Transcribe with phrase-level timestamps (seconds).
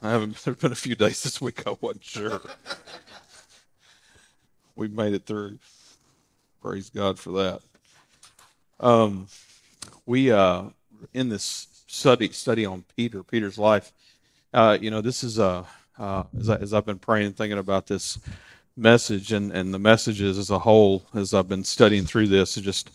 [0.00, 0.42] I haven't.
[0.44, 2.40] There's been a few days this week I wasn't sure.
[4.76, 5.58] we made it through.
[6.62, 7.60] Praise God for that.
[8.80, 9.26] Um,
[10.06, 10.64] we uh,
[11.12, 13.92] in this study study on Peter, Peter's life.
[14.54, 15.66] Uh, you know, this is a
[15.98, 18.18] uh, as, I, as I've been praying and thinking about this
[18.76, 22.92] message and, and the messages as a whole, as I've been studying through this, just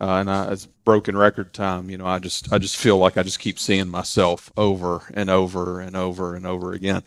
[0.00, 1.90] uh, and I, it's broken record time.
[1.90, 5.28] You know, I just I just feel like I just keep seeing myself over and
[5.28, 7.02] over and over and over again.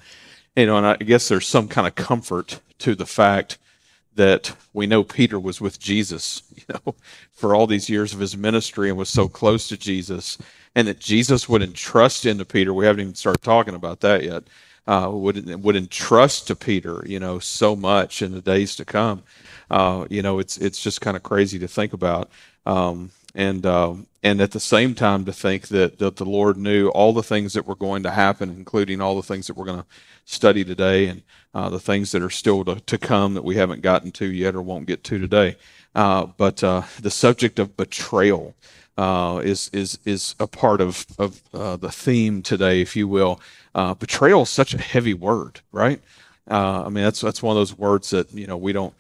[0.56, 3.58] You know, and I guess there's some kind of comfort to the fact
[4.16, 6.94] that we know Peter was with Jesus, you know,
[7.32, 10.38] for all these years of his ministry and was so close to Jesus,
[10.76, 12.74] and that Jesus would entrust into Peter.
[12.74, 14.44] We haven't even started talking about that yet.
[14.86, 19.24] Uh, would would entrust to Peter, you know, so much in the days to come.
[19.72, 22.30] Uh, you know, it's it's just kind of crazy to think about.
[22.66, 26.90] Um, and uh, and at the same time to think that, that the Lord knew
[26.90, 29.82] all the things that were going to happen, including all the things that we're going
[29.82, 29.86] to
[30.26, 33.82] study today and uh, the things that are still to, to come that we haven't
[33.82, 35.58] gotten to yet or won't get to today.
[35.94, 38.56] Uh, but uh, the subject of betrayal
[38.98, 43.42] uh, is is is a part of of uh, the theme today, if you will.
[44.00, 46.02] betrayal is such a heavy word, right?
[46.48, 48.94] I mean, that's that's one of those words that you know we don't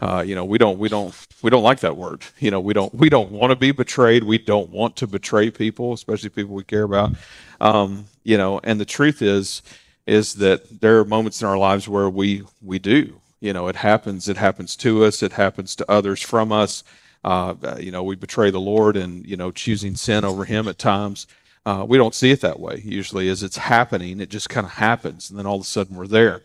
[0.00, 2.22] uh, you know, we don't we don't we don't like that word.
[2.38, 4.24] You know, we don't we don't want to be betrayed.
[4.24, 7.12] We don't want to betray people, especially people we care about.
[7.60, 9.62] Um, you know, and the truth is
[10.06, 13.20] is that there are moments in our lives where we we do.
[13.40, 14.28] You know, it happens.
[14.28, 15.22] It happens to us.
[15.22, 16.82] It happens to others from us.
[17.22, 20.78] Uh, you know, we betray the Lord and you know choosing sin over Him at
[20.78, 21.26] times.
[21.66, 24.20] Uh, we don't see it that way usually as it's happening.
[24.20, 26.42] It just kind of happens, and then all of a sudden we're there.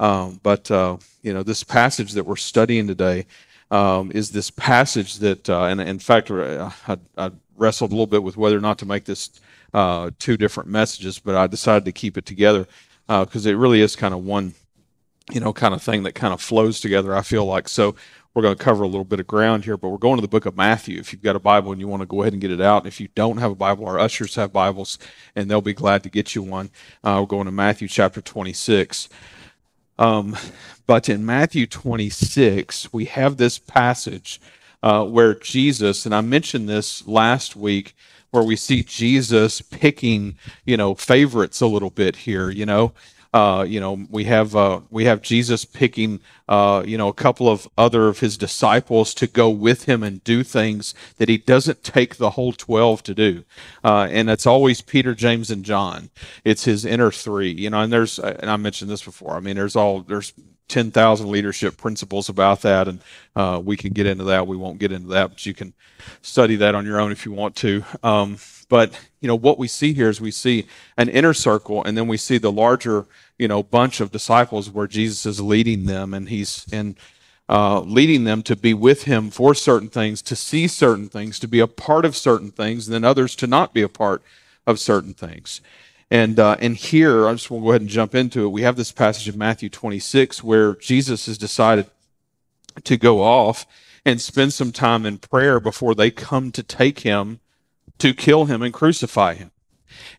[0.00, 3.26] Um, but uh, you know, this passage that we're studying today
[3.70, 8.08] um, is this passage that, uh, and in fact, uh, I, I, wrestled a little
[8.08, 9.30] bit with whether or not to make this
[9.72, 12.66] uh, two different messages, but I decided to keep it together
[13.06, 14.54] because uh, it really is kind of one,
[15.32, 17.14] you know, kind of thing that kind of flows together.
[17.14, 17.94] I feel like so.
[18.34, 20.26] We're going to cover a little bit of ground here, but we're going to the
[20.26, 20.98] book of Matthew.
[20.98, 22.84] If you've got a Bible and you want to go ahead and get it out,
[22.84, 24.98] if you don't have a Bible, our ushers have Bibles,
[25.36, 26.70] and they'll be glad to get you one.
[27.04, 29.08] Uh, we're going to Matthew chapter 26.
[29.98, 30.36] Um,
[30.86, 34.40] but in Matthew 26, we have this passage
[34.82, 37.94] uh, where Jesus, and I mentioned this last week,
[38.30, 42.92] where we see Jesus picking, you know, favorites a little bit here, you know.
[43.34, 47.50] Uh, you know, we have uh, we have Jesus picking, uh, you know, a couple
[47.50, 51.84] of other of his disciples to go with him and do things that he doesn't
[51.84, 53.44] take the whole twelve to do,
[53.84, 56.10] uh, and it's always Peter, James, and John.
[56.44, 57.82] It's his inner three, you know.
[57.82, 59.36] And there's, and I mentioned this before.
[59.36, 60.32] I mean, there's all there's
[60.68, 63.00] 10,000 leadership principles about that, and
[63.36, 64.46] uh, we can get into that.
[64.46, 65.74] We won't get into that, but you can
[66.22, 67.84] study that on your own if you want to.
[68.02, 68.38] Um,
[68.68, 70.66] but you know what we see here is we see
[70.96, 73.06] an inner circle, and then we see the larger
[73.38, 76.96] you know bunch of disciples where Jesus is leading them, and he's in
[77.48, 81.48] uh, leading them to be with him for certain things, to see certain things, to
[81.48, 84.22] be a part of certain things, and then others to not be a part
[84.66, 85.60] of certain things.
[86.10, 88.50] And uh, and here, I just want to go ahead and jump into it.
[88.50, 91.86] We have this passage of Matthew 26 where Jesus has decided
[92.82, 93.66] to go off
[94.04, 97.40] and spend some time in prayer before they come to take him
[97.98, 99.50] to kill him and crucify him.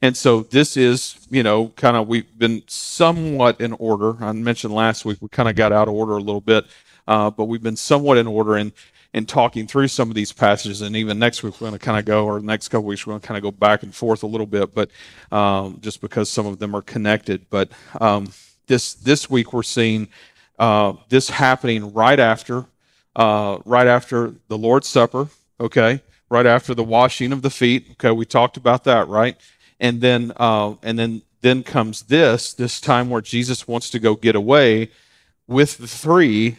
[0.02, 4.24] And so this is, you know, kind of we've been somewhat in order.
[4.24, 6.66] I mentioned last week we kind of got out of order a little bit,
[7.08, 8.74] uh, but we've been somewhat in order in
[9.16, 10.82] in talking through some of these passages.
[10.82, 13.08] And even next week we're going to kind of go, or the next couple weeks
[13.08, 14.92] we're going to kind of go back and forth a little bit, but
[15.32, 17.48] um, just because some of them are connected.
[17.50, 18.32] But um,
[18.68, 20.10] this this week we're seeing
[20.60, 22.66] uh, this happening right after
[23.16, 25.30] uh, right after the Lord's Supper.
[25.60, 27.88] Okay right after the washing of the feet.
[27.92, 29.38] Okay, we talked about that, right?
[29.80, 34.16] And then, uh, and then, then comes this this time where Jesus wants to go
[34.16, 34.90] get away
[35.48, 36.58] with the three,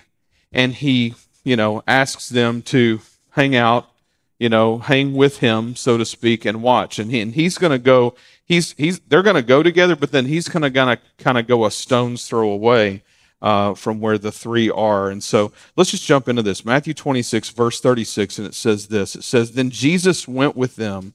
[0.52, 1.14] and he,
[1.46, 3.88] you know, asks them to hang out,
[4.36, 6.98] you know, hang with him, so to speak, and watch.
[6.98, 8.16] And he, and he's going to go.
[8.44, 11.24] He's he's they're going to go together, but then he's kinda going to kind of
[11.24, 13.04] kind of go a stone's throw away
[13.40, 15.08] uh, from where the three are.
[15.08, 16.64] And so let's just jump into this.
[16.64, 21.14] Matthew 26, verse 36, and it says this It says, Then Jesus went with them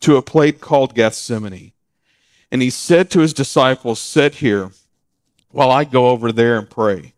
[0.00, 1.72] to a place called Gethsemane.
[2.52, 4.70] And he said to his disciples, Sit here
[5.50, 7.12] while I go over there and pray.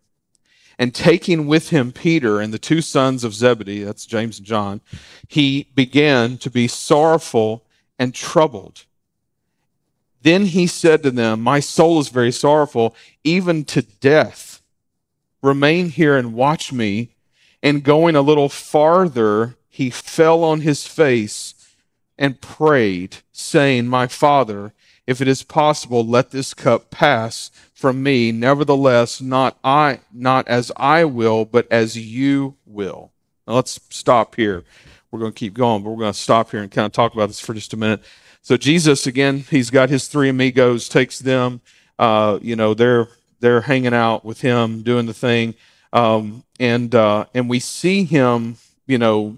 [0.78, 4.80] And taking with him Peter and the two sons of Zebedee, that's James and John,
[5.26, 7.64] he began to be sorrowful
[7.98, 8.84] and troubled.
[10.22, 12.94] Then he said to them, My soul is very sorrowful,
[13.24, 14.62] even to death.
[15.42, 17.14] Remain here and watch me.
[17.62, 21.54] And going a little farther, he fell on his face
[22.16, 24.72] and prayed, saying, My father,
[25.06, 28.32] if it is possible, let this cup pass from me.
[28.32, 33.12] Nevertheless, not I, not as I will, but as you will.
[33.46, 34.64] Now let's stop here.
[35.12, 37.14] We're going to keep going, but we're going to stop here and kind of talk
[37.14, 38.02] about this for just a minute.
[38.42, 41.60] So Jesus, again, he's got his three amigos, takes them.
[42.00, 43.08] Uh, you know, they're
[43.38, 45.54] they're hanging out with him, doing the thing,
[45.92, 48.56] um, and uh, and we see him,
[48.88, 49.36] you know,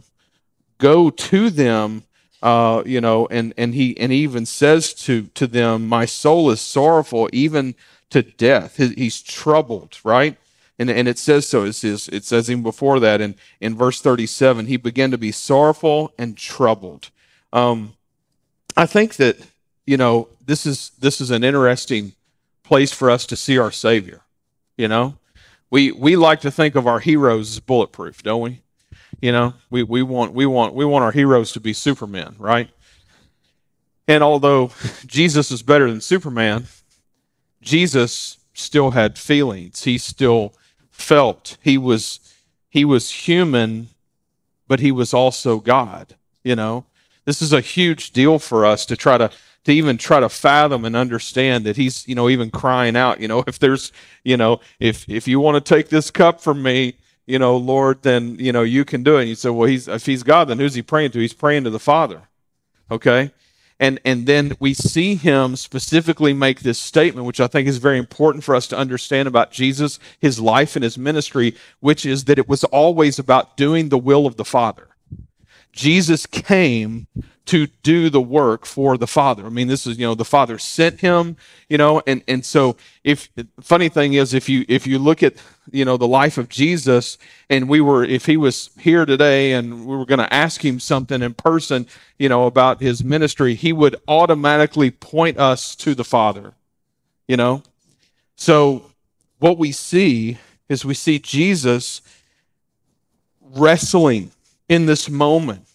[0.78, 2.04] go to them
[2.42, 6.50] uh, you know, and and he and he even says to to them, "My soul
[6.50, 7.74] is sorrowful, even
[8.10, 10.36] to death." he's troubled, right?
[10.78, 11.64] And and it says so.
[11.64, 15.18] It says it says even before that in in verse thirty seven, he began to
[15.18, 17.10] be sorrowful and troubled.
[17.52, 17.94] Um,
[18.76, 19.36] I think that
[19.86, 22.14] you know this is this is an interesting
[22.62, 24.22] place for us to see our Savior.
[24.76, 25.18] You know,
[25.70, 28.62] we we like to think of our heroes as bulletproof, don't we?
[29.20, 32.70] You know, we, we want we want we want our heroes to be Superman, right?
[34.08, 34.70] And although
[35.06, 36.66] Jesus is better than Superman,
[37.62, 39.84] Jesus still had feelings.
[39.84, 40.54] He still
[40.90, 41.56] felt.
[41.62, 42.20] He was
[42.68, 43.88] he was human,
[44.68, 46.14] but he was also God,
[46.44, 46.84] you know.
[47.24, 49.30] This is a huge deal for us to try to
[49.64, 53.28] to even try to fathom and understand that he's, you know, even crying out, you
[53.28, 53.92] know, if there's,
[54.24, 56.94] you know, if if you want to take this cup from me,
[57.26, 59.20] you know, Lord, then, you know, you can do it.
[59.20, 61.20] And you say, well, he's, if he's God, then who's he praying to?
[61.20, 62.22] He's praying to the Father.
[62.90, 63.30] Okay?
[63.80, 67.96] And, and then we see him specifically make this statement, which I think is very
[67.98, 72.38] important for us to understand about Jesus, his life, and his ministry, which is that
[72.38, 74.88] it was always about doing the will of the Father.
[75.72, 77.06] Jesus came
[77.50, 79.44] to do the work for the Father.
[79.44, 81.36] I mean, this is, you know, the Father sent him,
[81.68, 83.28] you know, and, and so if
[83.60, 85.34] funny thing is if you if you look at
[85.72, 87.18] you know the life of Jesus
[87.48, 90.78] and we were if he was here today and we were going to ask him
[90.78, 91.88] something in person,
[92.20, 96.54] you know, about his ministry, he would automatically point us to the Father.
[97.26, 97.64] You know?
[98.36, 98.92] So
[99.40, 100.38] what we see
[100.68, 102.00] is we see Jesus
[103.40, 104.30] wrestling
[104.70, 105.66] in this moment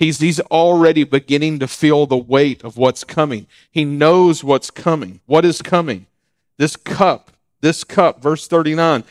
[0.00, 3.46] He's, he's already beginning to feel the weight of what's coming.
[3.70, 5.20] He knows what's coming.
[5.26, 6.06] What is coming?
[6.56, 9.04] This cup, this cup, verse 39.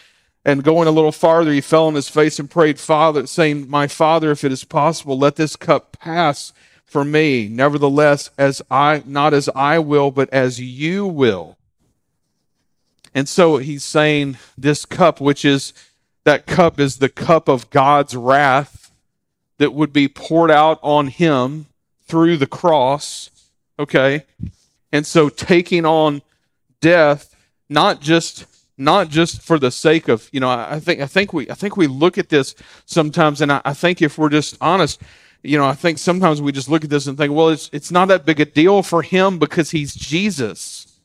[0.44, 3.86] And going a little farther, he fell on his face and prayed, Father, saying, My
[3.86, 6.54] Father, if it is possible, let this cup pass
[6.86, 7.48] from me.
[7.48, 11.56] Nevertheless, as I not as I will, but as you will.
[13.14, 15.72] And so he's saying this cup, which is
[16.24, 18.79] that cup is the cup of God's wrath
[19.60, 21.68] that would be poured out on him
[22.08, 23.30] through the cross.
[23.78, 24.26] Okay?
[24.92, 26.24] And so taking on
[26.82, 27.36] death,
[27.70, 28.46] not just
[28.78, 31.78] not just for the sake of, you know, I think I think we I think
[31.78, 35.02] we look at this sometimes and I, I think if we're just honest,
[35.44, 37.92] you know, I think sometimes we just look at this and think, well, it's it's
[37.92, 41.00] not that big a deal for him because he's Jesus.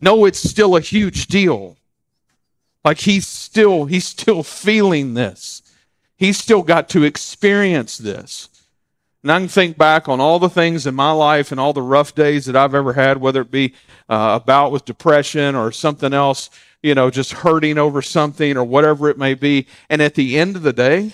[0.00, 1.76] No, it's still a huge deal.
[2.84, 5.62] Like he's still he's still feeling this.
[6.22, 8.48] He's still got to experience this.
[9.24, 11.82] And I can think back on all the things in my life and all the
[11.82, 13.74] rough days that I've ever had, whether it be
[14.08, 16.48] uh, about with depression or something else,
[16.80, 19.66] you know, just hurting over something or whatever it may be.
[19.90, 21.12] And at the end of the day,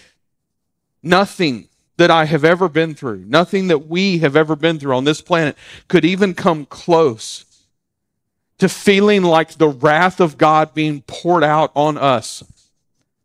[1.02, 5.04] nothing that I have ever been through, nothing that we have ever been through on
[5.04, 5.56] this planet
[5.88, 7.46] could even come close
[8.58, 12.44] to feeling like the wrath of God being poured out on us.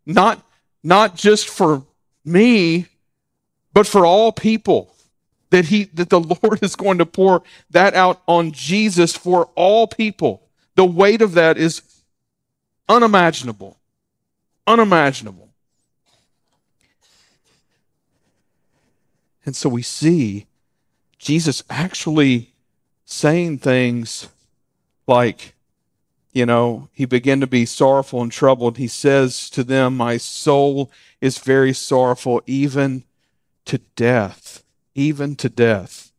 [0.05, 0.41] Not
[0.84, 1.84] not just for
[2.25, 2.88] me,
[3.74, 4.94] but for all people.
[5.50, 9.88] That he that the Lord is going to pour that out on Jesus for all
[9.88, 10.48] people.
[10.75, 11.82] The weight of that is
[12.90, 13.78] unimaginable.
[14.66, 15.50] Unimaginable.
[19.46, 20.48] And so we see
[21.18, 22.54] Jesus actually
[23.06, 24.30] saying things
[25.06, 25.54] like,
[26.34, 28.78] you know, he began to be sorrowful and troubled.
[28.78, 33.04] He says to them, My soul is very sorrowful, even
[33.66, 34.63] to death.
[34.96, 36.12] Even to death.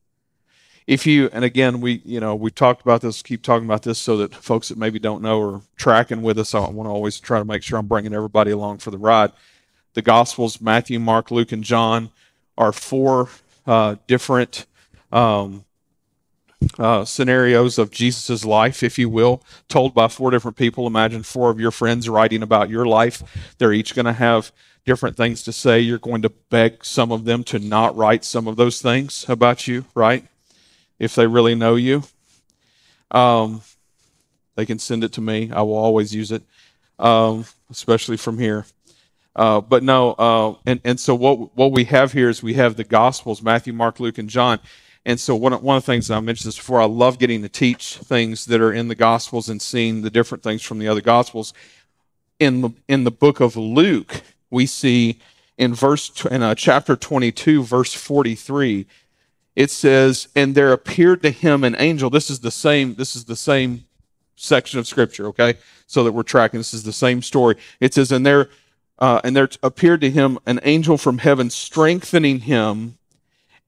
[0.87, 3.99] If you, and again, we, you know, we talked about this, keep talking about this
[3.99, 6.54] so that folks that maybe don't know are tracking with us.
[6.54, 9.33] I want to always try to make sure I'm bringing everybody along for the ride.
[9.94, 12.11] The Gospels, Matthew, Mark, Luke, and John,
[12.59, 13.30] are four
[13.66, 14.66] uh, different
[15.11, 15.64] um,
[16.78, 20.86] uh, scenarios of Jesus' life, if you will, told by four different people.
[20.86, 23.22] Imagine four of your friends writing about your life.
[23.58, 24.52] They're each going to have
[24.84, 25.80] different things to say.
[25.80, 29.66] You're going to beg some of them to not write some of those things about
[29.66, 30.26] you, right?
[30.98, 32.02] If they really know you.
[33.10, 33.62] Um,
[34.56, 35.50] they can send it to me.
[35.52, 36.42] I will always use it,
[36.98, 38.66] um, especially from here.
[39.36, 42.76] Uh, but no, uh, and, and so what, what we have here is we have
[42.76, 44.60] the Gospels Matthew, Mark, Luke, and John
[45.06, 47.42] And so one of, one of the things I mentioned this before, I love getting
[47.42, 50.88] to teach things that are in the Gospels and seeing the different things from the
[50.88, 51.52] other Gospels.
[52.40, 55.20] In the in the book of Luke, we see
[55.56, 58.87] in verse in uh, chapter 22, verse 43,
[59.54, 62.94] it says, "And there appeared to him an angel." This is the same.
[62.94, 63.84] This is the same
[64.37, 65.26] section of Scripture.
[65.26, 65.54] Okay,
[65.87, 66.58] so that we're tracking.
[66.58, 67.56] This is the same story.
[67.78, 68.49] It says, "And there."
[68.96, 72.96] Uh, and there appeared to him an angel from heaven, strengthening him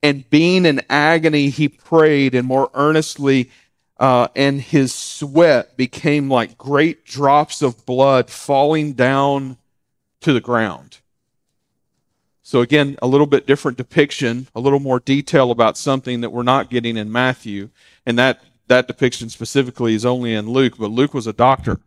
[0.03, 3.51] and being in agony, he prayed and more earnestly,
[3.99, 9.57] uh, and his sweat became like great drops of blood falling down
[10.21, 10.99] to the ground.
[12.43, 16.45] So, again, a little bit different depiction, a little more detail about something that we're
[16.45, 17.71] not getting in Matthew.
[18.05, 21.81] And that, that depiction specifically is only in Luke, but Luke was a doctor.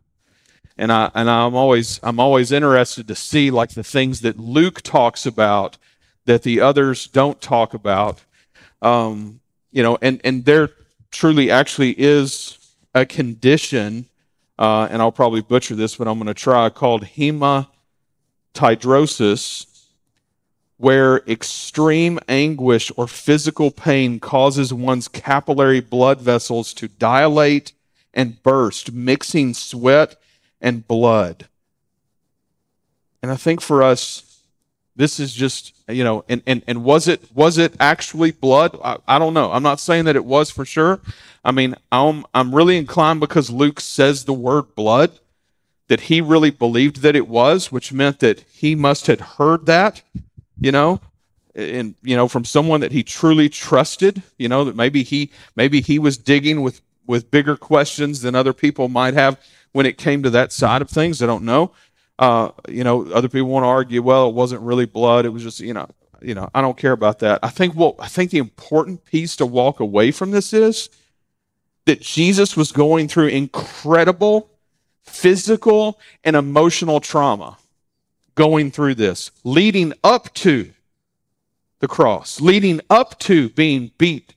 [0.78, 4.82] And, I, and I'm, always, I'm always interested to see like the things that Luke
[4.82, 5.78] talks about
[6.26, 8.22] that the others don't talk about.
[8.82, 10.70] Um, you know, and, and there
[11.12, 12.58] truly actually is
[12.94, 14.06] a condition,
[14.58, 19.66] uh, and I'll probably butcher this, but I'm going to try, called hematidrosis,
[20.78, 27.74] where extreme anguish or physical pain causes one's capillary blood vessels to dilate
[28.14, 30.16] and burst, mixing sweat
[30.62, 31.48] and blood.
[33.22, 34.29] And I think for us,
[35.00, 38.78] this is just, you know, and, and, and was it was it actually blood?
[38.84, 39.50] I, I don't know.
[39.50, 41.00] I'm not saying that it was for sure.
[41.42, 45.18] I mean, I'm I'm really inclined because Luke says the word blood
[45.88, 50.02] that he really believed that it was, which meant that he must have heard that,
[50.60, 51.00] you know,
[51.56, 55.80] and you know from someone that he truly trusted, you know, that maybe he maybe
[55.80, 59.40] he was digging with with bigger questions than other people might have
[59.72, 61.24] when it came to that side of things.
[61.24, 61.72] I don't know.
[62.20, 65.26] Uh, you know, other people want to argue, well, it wasn't really blood.
[65.26, 65.90] It was just, you know,
[66.22, 67.40] you know, I don't care about that.
[67.42, 70.90] I think what I think the important piece to walk away from this is
[71.86, 74.50] that Jesus was going through incredible
[75.02, 77.58] physical and emotional trauma
[78.36, 80.72] going through this, leading up to
[81.80, 84.36] the cross, leading up to being beat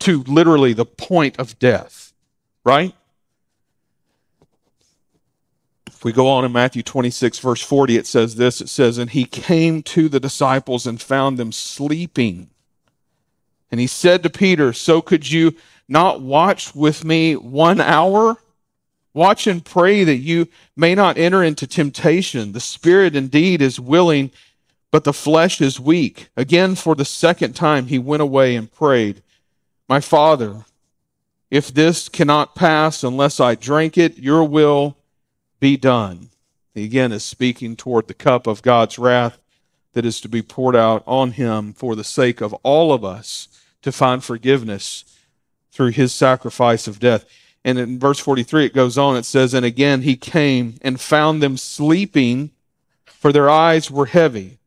[0.00, 2.12] to literally the point of death,
[2.64, 2.94] right?
[6.00, 9.10] If we go on in Matthew 26, verse 40, it says this it says, And
[9.10, 12.48] he came to the disciples and found them sleeping.
[13.70, 15.54] And he said to Peter, So could you
[15.90, 18.38] not watch with me one hour?
[19.12, 22.52] Watch and pray that you may not enter into temptation.
[22.52, 24.30] The spirit indeed is willing,
[24.90, 26.30] but the flesh is weak.
[26.34, 29.22] Again, for the second time, he went away and prayed,
[29.86, 30.64] My Father,
[31.50, 34.96] if this cannot pass unless I drink it, your will
[35.60, 36.30] be done.
[36.74, 39.38] He again is speaking toward the cup of God's wrath
[39.92, 43.48] that is to be poured out on him for the sake of all of us
[43.82, 45.04] to find forgiveness
[45.72, 47.24] through his sacrifice of death.
[47.64, 51.42] And in verse 43, it goes on, it says, And again he came and found
[51.42, 52.50] them sleeping,
[53.04, 54.58] for their eyes were heavy.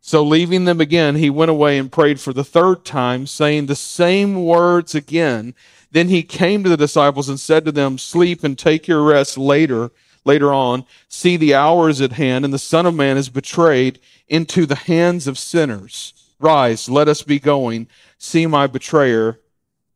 [0.00, 3.74] So leaving them again, he went away and prayed for the third time, saying the
[3.74, 5.54] same words again.
[5.90, 9.38] Then he came to the disciples and said to them, Sleep and take your rest
[9.38, 9.90] later
[10.26, 13.98] later on, see the hour is at hand, and the Son of Man is betrayed
[14.28, 16.12] into the hands of sinners.
[16.38, 17.88] Rise, let us be going.
[18.18, 19.38] See, my betrayer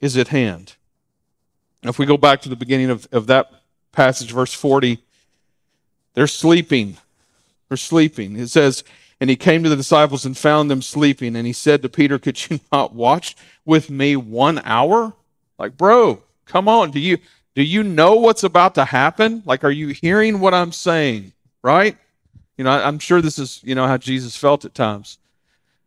[0.00, 0.76] is at hand.
[1.82, 3.50] If we go back to the beginning of, of that
[3.92, 4.98] passage, verse 40,
[6.14, 6.96] they're sleeping.
[7.68, 8.36] They're sleeping.
[8.36, 8.84] It says,
[9.20, 11.36] And he came to the disciples and found them sleeping.
[11.36, 15.14] And he said to Peter, Could you not watch with me one hour?
[15.58, 16.90] Like, bro, come on.
[16.90, 17.18] Do you
[17.54, 19.42] do you know what's about to happen?
[19.44, 21.32] Like, are you hearing what I'm saying?
[21.62, 21.96] Right?
[22.56, 25.18] You know, I'm sure this is, you know, how Jesus felt at times.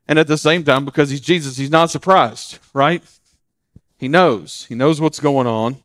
[0.08, 3.02] And at the same time, because he's Jesus, he's not surprised, right?
[3.98, 4.66] He knows.
[4.68, 5.78] He knows what's going on.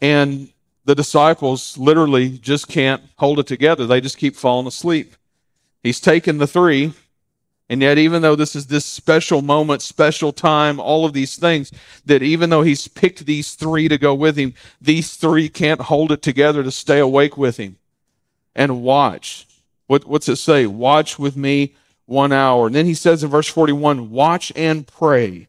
[0.00, 0.48] And
[0.84, 3.86] the disciples literally just can't hold it together.
[3.86, 5.14] They just keep falling asleep.
[5.82, 6.92] He's taken the three
[7.68, 11.72] and yet, even though this is this special moment, special time, all of these things,
[12.04, 16.12] that even though he's picked these three to go with him, these three can't hold
[16.12, 17.76] it together to stay awake with him
[18.54, 19.46] and watch.
[19.86, 20.66] What, what's it say?
[20.66, 22.66] Watch with me one hour.
[22.66, 25.48] And then he says in verse 41 watch and pray.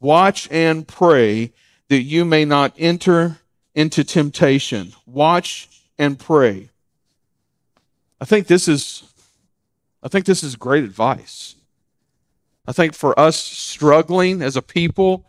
[0.00, 1.52] Watch and pray
[1.88, 3.38] that you may not enter
[3.74, 4.92] into temptation.
[5.06, 6.70] Watch and pray.
[8.18, 9.13] I think this is
[10.04, 11.56] I think this is great advice.
[12.66, 15.24] I think for us struggling as a people,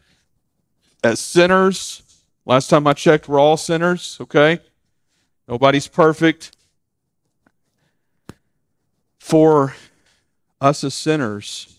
[1.01, 2.03] as sinners,
[2.45, 4.59] last time I checked, we're all sinners, okay?
[5.47, 6.57] Nobody's perfect.
[9.17, 9.73] For
[10.59, 11.77] us as sinners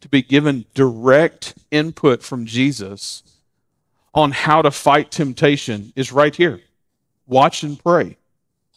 [0.00, 3.22] to be given direct input from Jesus
[4.14, 6.60] on how to fight temptation is right here.
[7.26, 8.16] Watch and pray.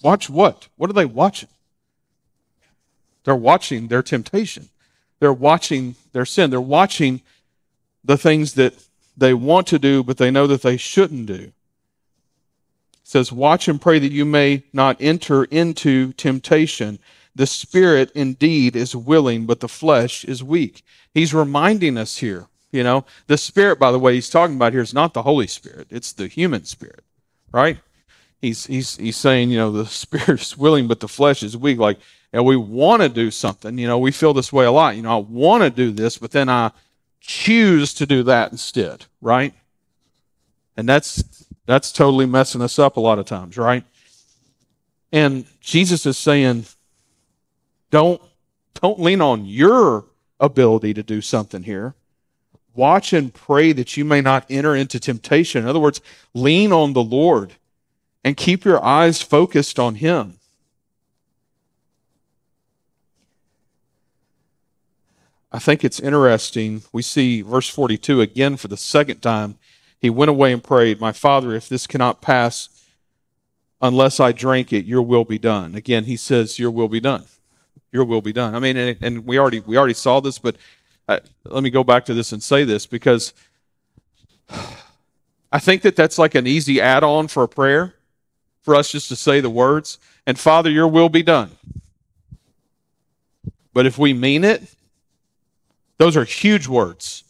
[0.03, 0.67] Watch what?
[0.75, 1.49] What are they watching?
[3.29, 4.69] They're watching their temptation.
[5.19, 6.49] They're watching their sin.
[6.49, 7.21] They're watching
[8.03, 8.73] the things that
[9.15, 11.33] they want to do, but they know that they shouldn't do.
[11.33, 11.53] It
[13.03, 16.97] says, Watch and pray that you may not enter into temptation.
[17.35, 20.83] The spirit indeed is willing, but the flesh is weak.
[21.13, 24.81] He's reminding us here, you know, the spirit, by the way, he's talking about here
[24.81, 27.03] is not the Holy Spirit, it's the human spirit,
[27.51, 27.77] right?
[28.41, 31.77] He's, he's, he's saying, you know, the spirit is willing, but the flesh is weak.
[31.77, 31.99] Like,
[32.31, 33.77] and we want to do something.
[33.77, 34.95] You know, we feel this way a lot.
[34.95, 36.71] You know, I want to do this, but then I
[37.19, 39.53] choose to do that instead, right?
[40.77, 43.83] And that's that's totally messing us up a lot of times, right?
[45.11, 46.65] And Jesus is saying,
[47.91, 48.21] don't
[48.75, 50.05] don't lean on your
[50.39, 51.95] ability to do something here.
[52.75, 55.63] Watch and pray that you may not enter into temptation.
[55.63, 56.01] In other words,
[56.33, 57.53] lean on the Lord
[58.23, 60.38] and keep your eyes focused on Him.
[65.51, 66.83] I think it's interesting.
[66.91, 69.57] We see verse 42 again for the second time.
[69.99, 72.69] He went away and prayed, My Father, if this cannot pass
[73.81, 75.75] unless I drink it, your will be done.
[75.75, 77.25] Again, he says, Your will be done.
[77.91, 78.53] Your will be done.
[78.53, 80.55] I mean, and, and we already we already saw this, but
[81.07, 83.33] uh, let me go back to this and say this because
[85.51, 87.95] I think that that's like an easy add-on for a prayer
[88.61, 91.49] for us just to say the words, and Father, your will be done.
[93.73, 94.75] But if we mean it,
[95.99, 97.23] those are huge words.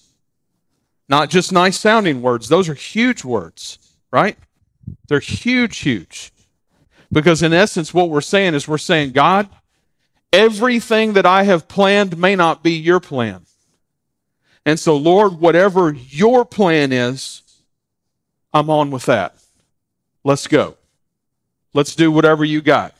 [1.09, 3.79] Not just nice sounding words, those are huge words,
[4.11, 4.37] right?
[5.07, 6.31] They're huge, huge.
[7.11, 9.49] Because in essence, what we're saying is we're saying, God,
[10.31, 13.45] everything that I have planned may not be your plan.
[14.65, 17.41] And so, Lord, whatever your plan is,
[18.53, 19.35] I'm on with that.
[20.23, 20.77] Let's go.
[21.73, 22.93] Let's do whatever you got.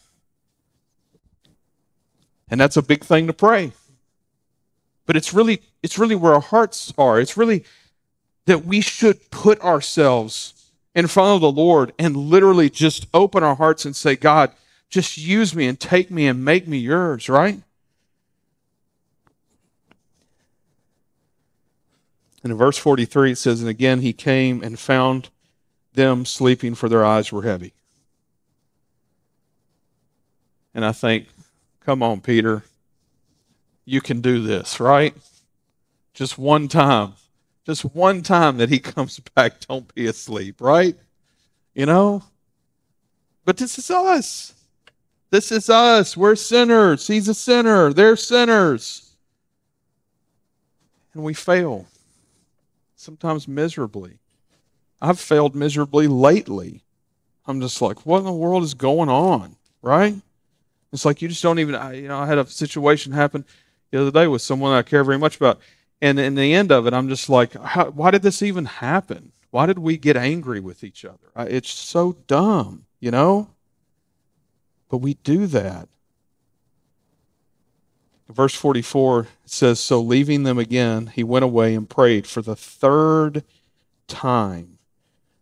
[2.50, 3.74] And that's a big thing to pray
[5.10, 7.20] but it's really it's really where our hearts are.
[7.20, 7.66] It's really
[8.46, 13.56] that we should put ourselves in front of the lord and literally just open our
[13.56, 14.52] hearts and say god
[14.88, 17.60] just use me and take me and make me yours right?
[22.44, 25.30] And in verse 43 it says and again he came and found
[25.96, 27.74] them sleeping for their eyes were heavy.
[30.76, 31.30] And i think
[31.84, 32.62] come on peter
[33.90, 35.16] you can do this, right?
[36.14, 37.14] Just one time.
[37.66, 40.96] Just one time that he comes back, don't be asleep, right?
[41.74, 42.24] You know?
[43.46, 44.54] But this is us.
[45.32, 46.16] This is us.
[46.16, 47.08] We're sinners.
[47.08, 47.92] He's a sinner.
[47.92, 49.16] They're sinners.
[51.14, 51.88] And we fail,
[52.96, 54.20] sometimes miserably.
[55.02, 56.84] I've failed miserably lately.
[57.48, 59.56] I'm just like, what in the world is going on?
[59.82, 60.16] Right?
[60.94, 63.46] It's like you just don't even, I, you know, I had a situation happen
[63.92, 65.60] the other day with someone I care very much about.
[66.02, 69.32] And in the end of it, I'm just like, why did this even happen?
[69.52, 71.18] Why did we get angry with each other?
[71.36, 73.50] It's so dumb, you know?
[74.90, 75.90] But we do that.
[78.30, 83.44] Verse 44 says, So leaving them again, he went away and prayed for the third
[84.08, 84.78] time.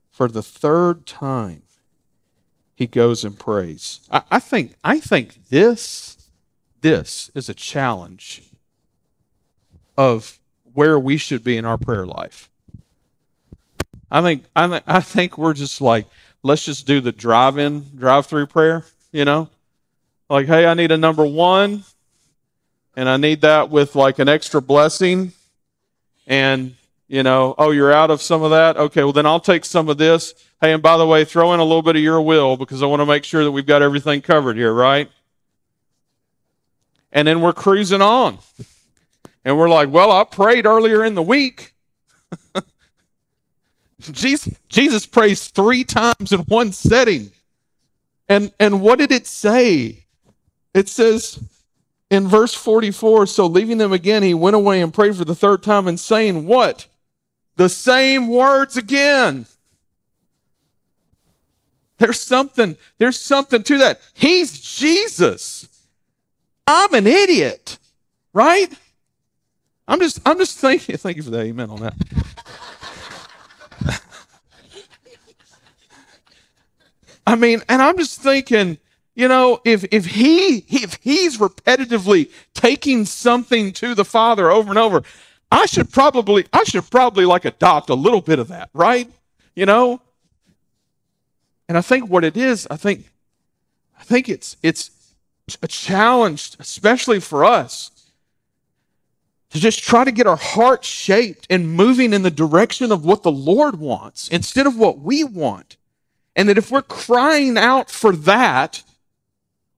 [0.09, 1.63] For the third time,
[2.73, 3.99] he goes and prays.
[4.09, 6.16] I, I think, I think this
[6.81, 8.43] this is a challenge
[9.97, 10.39] of
[10.73, 12.49] where we should be in our prayer life.
[14.09, 16.05] I think I, th- I think we're just like
[16.43, 19.49] let's just do the drive-in drive-through prayer, you know?
[20.29, 21.83] Like, hey, I need a number 1
[22.95, 25.33] and I need that with like an extra blessing
[26.25, 26.75] and
[27.07, 28.75] you know, oh, you're out of some of that?
[28.75, 30.33] Okay, well then I'll take some of this.
[30.59, 32.85] Hey, and by the way, throw in a little bit of your will because I
[32.85, 35.09] want to make sure that we've got everything covered here, right?
[37.11, 38.39] And then we're cruising on.
[39.45, 41.73] And we're like, well, I prayed earlier in the week.
[44.01, 47.31] Jesus, Jesus prays three times in one setting.
[48.29, 50.05] And, and what did it say?
[50.73, 51.39] It says
[52.09, 55.63] in verse 44 So leaving them again, he went away and prayed for the third
[55.63, 56.87] time and saying, What?
[57.55, 59.47] The same words again.
[61.97, 64.01] There's something, there's something to that.
[64.13, 65.67] He's Jesus.
[66.67, 67.79] I'm an idiot,
[68.33, 68.67] right?
[69.87, 71.93] I'm just, I'm just thinking, thank you for that amen on that.
[77.25, 78.77] I mean, and I'm just thinking,
[79.15, 84.77] you know, if if he if he's repetitively taking something to the Father over and
[84.77, 85.03] over,
[85.51, 89.09] I should probably, I should probably like adopt a little bit of that, right?
[89.55, 90.01] You know?
[91.69, 93.09] And I think what it is, I think,
[93.99, 94.91] I think it's, it's
[95.61, 97.91] a challenge, especially for us,
[99.49, 103.23] to just try to get our heart shaped and moving in the direction of what
[103.23, 105.77] the Lord wants instead of what we want.
[106.35, 108.83] And that if we're crying out for that,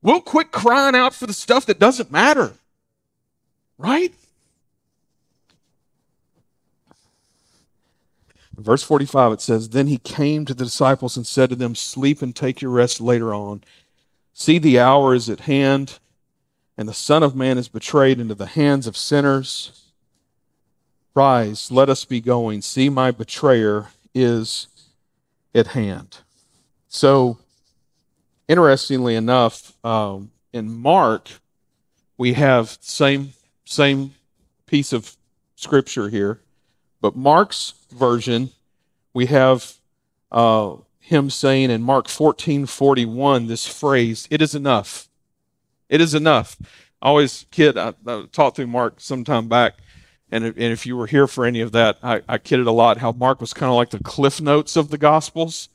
[0.01, 2.53] we'll quit crying out for the stuff that doesn't matter.
[3.77, 4.13] Right?
[8.59, 12.21] Verse 45, it says, Then he came to the disciples and said to them, Sleep
[12.21, 13.63] and take your rest later on.
[14.39, 15.99] See, the hour is at hand
[16.77, 19.91] and the Son of Man is betrayed into the hands of sinners.
[21.13, 22.61] Rise, let us be going.
[22.61, 24.67] See, my betrayer is
[25.53, 26.19] at hand.
[26.87, 27.37] So,
[28.47, 31.27] interestingly enough, um, in Mark,
[32.17, 33.33] we have same
[33.65, 34.13] same
[34.67, 35.17] piece of
[35.57, 36.39] scripture here,
[37.01, 38.51] but Mark's version,
[39.13, 39.73] we have
[40.31, 40.77] uh,
[41.09, 45.07] him saying in Mark fourteen forty one this phrase, "It is enough."
[45.89, 46.55] It is enough.
[47.01, 49.73] I always kid, I, I taught through Mark some time back,
[50.31, 52.97] and, and if you were here for any of that, I, I kidded a lot
[52.97, 55.67] how Mark was kind of like the cliff notes of the Gospels.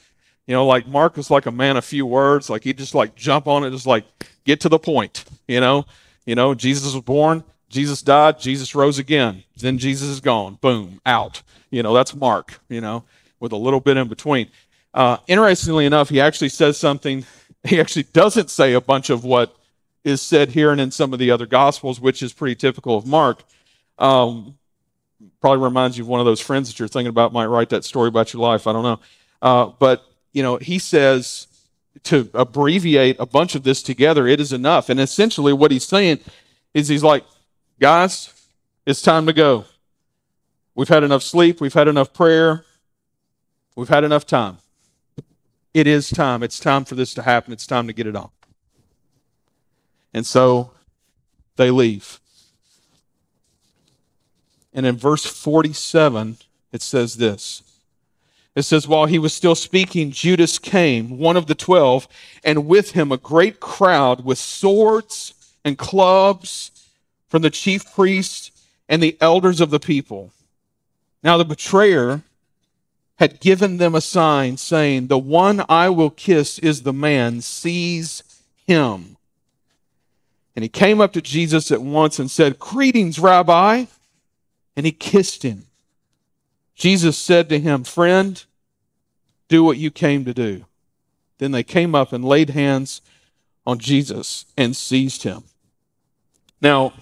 [0.47, 2.49] You know, like Mark was like a man of few words.
[2.49, 4.05] Like he'd just like jump on it, just like
[4.45, 5.25] get to the point.
[5.49, 5.85] You know,
[6.27, 9.43] you know, Jesus was born, Jesus died, Jesus rose again.
[9.57, 10.59] Then Jesus is gone.
[10.61, 11.43] Boom, out.
[11.71, 12.61] You know, that's Mark.
[12.69, 13.03] You know,
[13.41, 14.49] with a little bit in between.
[14.95, 17.27] Uh, interestingly enough, he actually says something.
[17.65, 19.55] He actually doesn't say a bunch of what
[20.05, 23.07] is said here and in some of the other gospels, which is pretty typical of
[23.07, 23.43] Mark.
[23.99, 24.57] Um,
[25.41, 27.85] probably reminds you of one of those friends that you're thinking about might write that
[27.85, 28.67] story about your life.
[28.67, 29.01] I don't know.
[29.43, 31.49] Uh, but, you know, he says
[32.05, 34.89] to abbreviate a bunch of this together, it is enough.
[34.89, 36.21] And essentially what he's saying
[36.73, 37.25] is he's like,
[37.81, 38.33] guys,
[38.87, 39.65] it's time to go.
[40.75, 41.61] We've had enough sleep.
[41.61, 42.65] We've had enough prayer.
[43.77, 44.59] We've had enough time.
[45.75, 46.45] It is time.
[46.45, 47.53] It's time for this to happen.
[47.53, 48.31] It's time to get it on.
[50.15, 50.71] And so
[51.57, 52.21] they leave.
[54.73, 56.39] And in verse 47,
[56.73, 57.63] it says this.
[58.55, 62.07] It says, While he was still speaking, Judas came, one of the twelve,
[62.45, 65.35] and with him a great crowd with swords
[65.65, 66.71] and clubs
[67.29, 68.53] from the chief priests
[68.89, 70.31] and the elders of the people.
[71.23, 72.23] Now the betrayer
[73.17, 78.23] had given them a sign, saying, The one I will kiss is the man, seize
[78.67, 79.17] him.
[80.57, 83.87] And he came up to Jesus at once and said, Greetings, Rabbi.
[84.77, 85.67] And he kissed him.
[86.75, 88.43] Jesus said to him, Friend,
[89.49, 90.65] do what you came to do.
[91.39, 93.01] Then they came up and laid hands
[93.67, 95.45] on Jesus and seized him.
[96.61, 96.93] Now,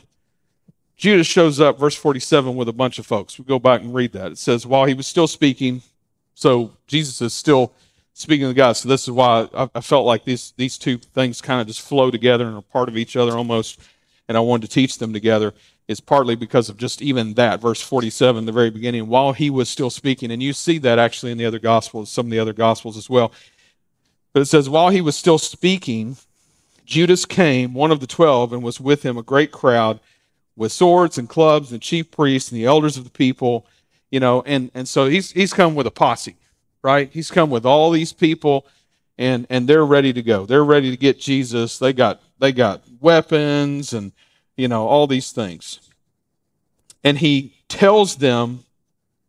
[0.96, 3.38] Judas shows up, verse 47, with a bunch of folks.
[3.38, 4.33] We go back and read that.
[4.33, 5.83] It says, While he was still speaking,
[6.35, 7.73] so Jesus is still
[8.14, 8.73] speaking to God.
[8.73, 11.81] So this is why I, I felt like these these two things kind of just
[11.81, 13.81] flow together and are part of each other almost.
[14.29, 15.53] And I wanted to teach them together.
[15.88, 19.68] Is partly because of just even that verse 47, the very beginning, while he was
[19.68, 22.53] still speaking, and you see that actually in the other gospels, some of the other
[22.53, 23.33] gospels as well.
[24.33, 26.16] But it says, while he was still speaking,
[26.87, 29.99] Judas came, one of the twelve, and was with him a great crowd
[30.57, 33.66] with swords and clubs and chief priests and the elders of the people,
[34.12, 36.37] you know, and, and so he's he's come with a posse
[36.83, 37.11] right?
[37.12, 38.66] He's come with all these people
[39.18, 40.46] and and they're ready to go.
[40.46, 41.79] They're ready to get Jesus.
[41.79, 44.12] They got they got weapons and
[44.57, 45.81] you know all these things.
[47.05, 48.64] And he tells them,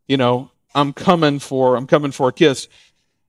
[0.07, 2.67] you know, I'm coming for I'm coming for a kiss.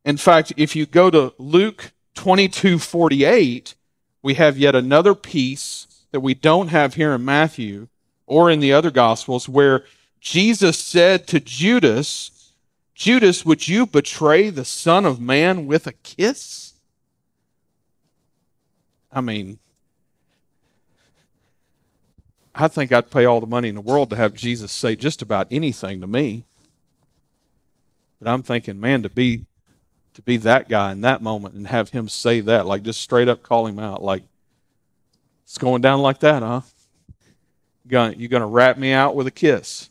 [0.05, 3.75] In fact, if you go to Luke 22:48,
[4.23, 7.89] we have yet another piece that we don't have here in Matthew
[8.27, 9.85] or in the other gospels where
[10.25, 12.55] Jesus said to Judas,
[12.95, 16.73] Judas, would you betray the Son of Man with a kiss?
[19.13, 19.59] I mean,
[22.55, 25.21] I think I'd pay all the money in the world to have Jesus say just
[25.21, 26.45] about anything to me.
[28.19, 29.45] But I'm thinking, man, to be
[30.15, 33.29] to be that guy in that moment and have him say that, like just straight
[33.29, 34.23] up call him out, like
[35.43, 36.63] it's going down like that, huh?
[37.85, 39.91] You're gonna, you're gonna wrap me out with a kiss.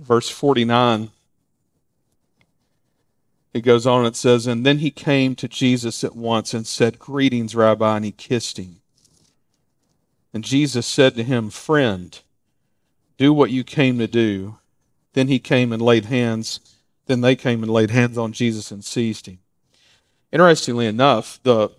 [0.00, 1.10] Verse 49,
[3.52, 6.98] it goes on, it says, And then he came to Jesus at once and said,
[6.98, 8.80] Greetings, Rabbi, and he kissed him.
[10.32, 12.18] And Jesus said to him, Friend,
[13.18, 14.58] do what you came to do.
[15.12, 16.60] Then he came and laid hands.
[17.06, 19.40] Then they came and laid hands on Jesus and seized him.
[20.32, 21.70] Interestingly enough, the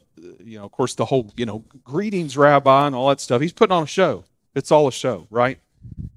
[0.43, 3.41] you know, of course, the whole you know, greetings, Rabbi, and all that stuff.
[3.41, 4.25] He's putting on a show.
[4.53, 5.59] It's all a show, right?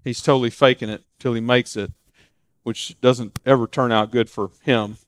[0.03, 1.91] He's totally faking it till he makes it,
[2.65, 4.99] which doesn't ever turn out good for him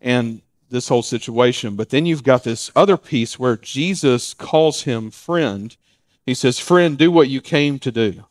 [0.00, 1.76] and this whole situation.
[1.76, 5.76] But then you've got this other piece where Jesus calls him friend.
[6.24, 8.24] He says, Friend, do what you came to do.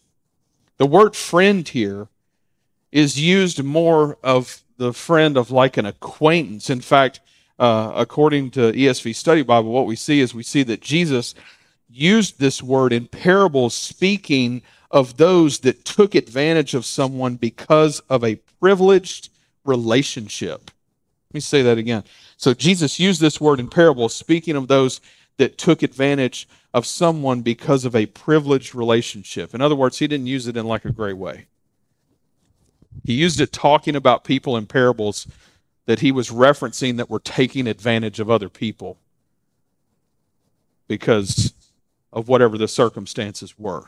[0.77, 2.07] The word friend here
[2.91, 6.71] is used more of the friend of like an acquaintance.
[6.71, 7.19] In fact,
[7.59, 11.35] uh, according to ESV Study Bible, what we see is we see that Jesus
[11.87, 18.23] used this word in parables, speaking of those that took advantage of someone because of
[18.23, 19.29] a privileged
[19.65, 20.71] relationship.
[21.29, 22.03] Let me say that again.
[22.37, 25.01] So Jesus used this word in parables, speaking of those
[25.37, 29.53] that took advantage of someone because of a privileged relationship.
[29.53, 31.47] In other words, he didn't use it in like a great way.
[33.03, 35.27] He used it talking about people in parables
[35.85, 38.97] that he was referencing that were taking advantage of other people
[40.87, 41.53] because
[42.11, 43.85] of whatever the circumstances were.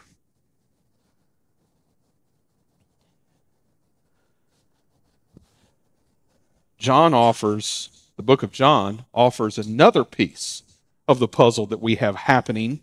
[6.80, 10.64] John offers, the book of John offers another piece
[11.08, 12.82] of the puzzle that we have happening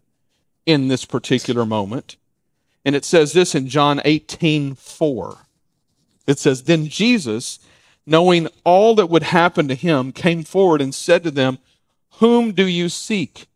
[0.67, 2.17] in this particular moment.
[2.85, 5.39] And it says this in John 18 4.
[6.27, 7.59] It says, Then Jesus,
[8.05, 11.59] knowing all that would happen to him, came forward and said to them,
[12.19, 13.47] Whom do you seek?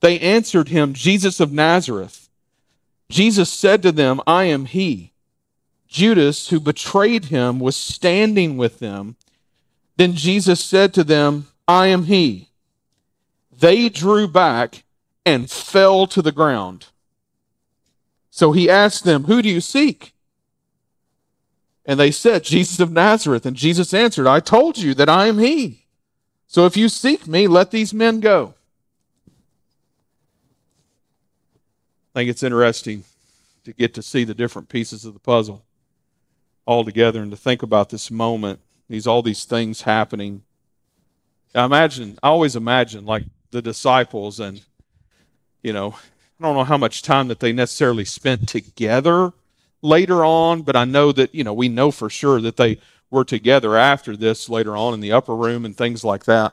[0.00, 2.28] They answered him, Jesus of Nazareth.
[3.08, 5.12] Jesus said to them, I am he.
[5.86, 9.16] Judas, who betrayed him, was standing with them.
[9.96, 12.48] Then Jesus said to them, I am he.
[13.56, 14.84] They drew back
[15.24, 16.86] and fell to the ground.
[18.30, 20.14] So he asked them, Who do you seek?
[21.84, 23.44] And they said, Jesus of Nazareth.
[23.44, 25.86] And Jesus answered, I told you that I am he.
[26.46, 28.54] So if you seek me, let these men go.
[32.14, 33.04] I think it's interesting
[33.64, 35.64] to get to see the different pieces of the puzzle
[36.66, 38.60] all together and to think about this moment
[38.92, 40.42] these all these things happening.
[41.54, 44.60] I imagine, I always imagine like the disciples, and
[45.62, 45.96] you know,
[46.38, 49.32] I don't know how much time that they necessarily spent together
[49.80, 53.24] later on, but I know that you know we know for sure that they were
[53.24, 56.52] together after this later on in the upper room and things like that.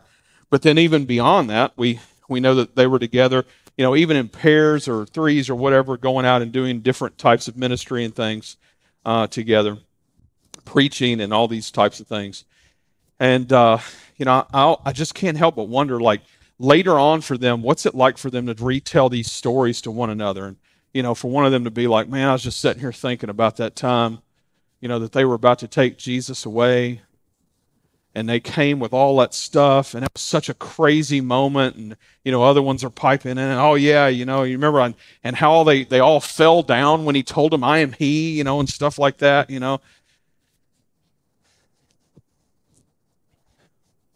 [0.49, 1.99] But then even beyond that, we
[2.29, 3.43] we know that they were together,
[3.77, 7.49] you know, even in pairs or threes or whatever, going out and doing different types
[7.49, 8.55] of ministry and things
[9.03, 9.79] uh, together
[10.69, 12.45] preaching and all these types of things.
[13.19, 13.79] And, uh,
[14.17, 16.21] you know, I, I just can't help but wonder, like,
[16.59, 20.11] later on for them, what's it like for them to retell these stories to one
[20.11, 20.45] another?
[20.45, 20.57] And,
[20.93, 22.93] you know, for one of them to be like, man, I was just sitting here
[22.93, 24.19] thinking about that time,
[24.79, 27.01] you know, that they were about to take Jesus away
[28.15, 31.95] and they came with all that stuff and it was such a crazy moment and
[32.23, 34.95] you know other ones are piping in and oh yeah you know you remember on,
[35.23, 38.43] and how they they all fell down when he told them i am he you
[38.43, 39.79] know and stuff like that you know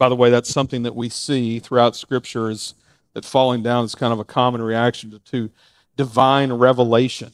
[0.04, 2.74] By the way, that's something that we see throughout Scripture is
[3.14, 5.50] that falling down is kind of a common reaction to, to
[5.96, 7.32] divine revelation,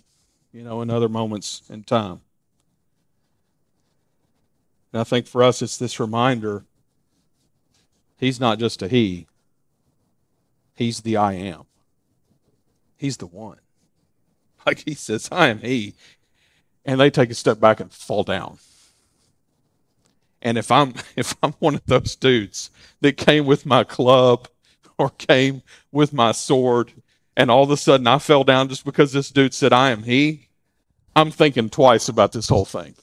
[0.53, 2.21] you know, in other moments in time.
[4.93, 6.63] And I think for us, it's this reminder
[8.17, 9.25] He's not just a He,
[10.75, 11.63] He's the I am.
[12.97, 13.57] He's the one.
[14.67, 15.95] Like He says, I am He.
[16.85, 18.59] And they take a step back and fall down.
[20.41, 22.71] And if I'm if I'm one of those dudes
[23.01, 24.47] that came with my club
[24.97, 26.91] or came with my sword
[27.35, 30.03] and all of a sudden I fell down just because this dude said I am
[30.03, 30.49] he,
[31.15, 32.95] I'm thinking twice about this whole thing.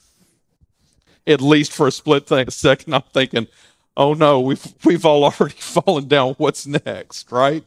[1.26, 3.48] At least for a split thing, a second, I'm thinking,
[3.96, 6.34] oh no, we've we've all already fallen down.
[6.34, 7.64] What's next, right?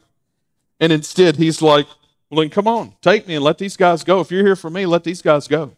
[0.78, 1.86] And instead he's like,
[2.30, 4.20] well then come on, take me and let these guys go.
[4.20, 5.72] If you're here for me, let these guys go.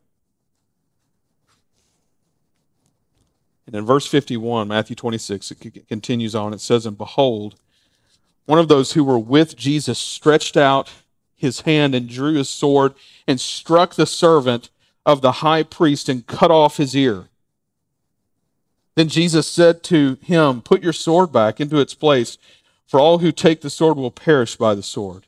[3.72, 6.52] And in verse 51, Matthew 26, it continues on.
[6.52, 7.54] It says, And behold,
[8.44, 10.90] one of those who were with Jesus stretched out
[11.34, 12.92] his hand and drew his sword
[13.26, 14.68] and struck the servant
[15.06, 17.28] of the high priest and cut off his ear.
[18.94, 22.36] Then Jesus said to him, Put your sword back into its place,
[22.86, 25.26] for all who take the sword will perish by the sword.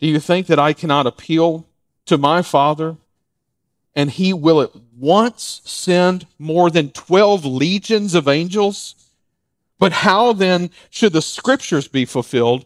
[0.00, 1.66] Do you think that I cannot appeal
[2.06, 2.96] to my Father,
[3.94, 8.94] and he will at once send more than 12 legions of angels?
[9.78, 12.64] But how then should the scriptures be fulfilled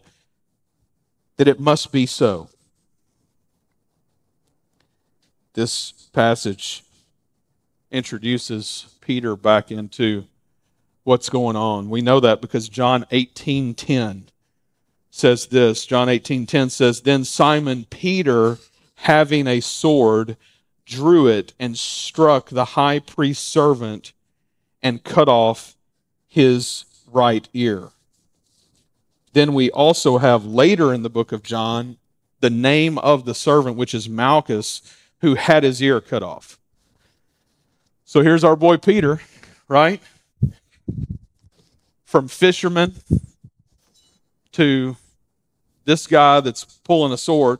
[1.37, 2.49] that it must be so?
[5.53, 6.83] This passage
[7.89, 10.25] introduces Peter back into
[11.03, 11.89] what's going on.
[11.89, 14.29] We know that because John 18:10
[15.09, 15.85] says this.
[15.85, 18.59] John 18:10 says, "Then Simon Peter
[18.95, 20.37] having a sword,
[20.87, 24.13] drew it and struck the high priest's servant
[24.81, 25.75] and cut off
[26.27, 27.89] his right ear.
[29.33, 31.97] Then we also have later in the book of John
[32.39, 34.81] the name of the servant, which is Malchus,
[35.21, 36.57] who had his ear cut off.
[38.05, 39.19] So here's our boy Peter,
[39.67, 40.01] right?
[42.05, 42.95] From fisherman
[44.53, 44.95] to
[45.83, 47.59] this guy that's pulling a sword.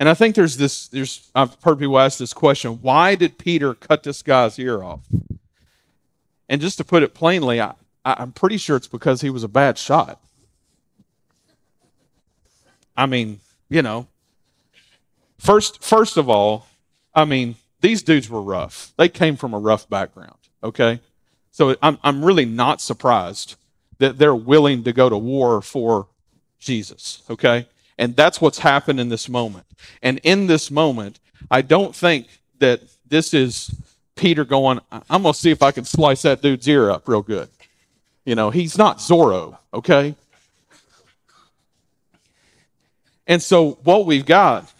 [0.00, 3.74] And I think there's this, there's, I've heard people ask this question why did Peter
[3.74, 5.00] cut this guy's ear off?
[6.48, 9.48] And just to put it plainly, I, I'm pretty sure it's because he was a
[9.48, 10.20] bad shot.
[12.96, 14.06] I mean, you know,
[15.38, 16.66] first, first of all,
[17.14, 18.92] I mean, these dudes were rough.
[18.96, 21.00] They came from a rough background, okay?
[21.50, 23.56] So I'm, I'm really not surprised
[23.98, 26.08] that they're willing to go to war for
[26.58, 27.66] Jesus, okay?
[27.98, 29.66] And that's what's happened in this moment.
[30.02, 32.26] And in this moment, I don't think
[32.58, 33.74] that this is
[34.16, 37.22] Peter going, I'm going to see if I can slice that dude's ear up real
[37.22, 37.48] good.
[38.24, 40.14] You know, he's not Zorro, okay?
[43.26, 44.72] And so what we've got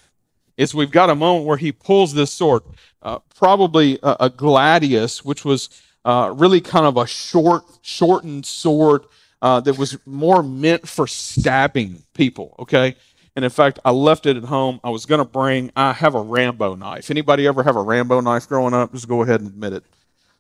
[0.57, 2.63] is we've got a moment where he pulls this sword,
[3.03, 5.69] uh, probably a, a, gladius, which was
[6.05, 9.05] uh, really kind of a short, shortened sword
[9.45, 12.57] uh, that was more meant for stabbing people.
[12.61, 12.97] Okay,
[13.37, 14.81] and in fact, I left it at home.
[14.83, 15.71] I was going to bring.
[15.77, 17.11] I have a Rambo knife.
[17.11, 18.93] Anybody ever have a Rambo knife growing up?
[18.93, 19.85] Just go ahead and admit it.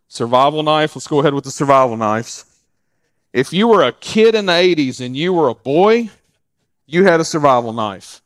[0.09, 0.97] Survival knife.
[0.97, 2.47] Let's go ahead with the survival knives.
[3.35, 6.09] If you were a kid in the 80s and you were a boy,
[6.87, 8.23] you had a survival knife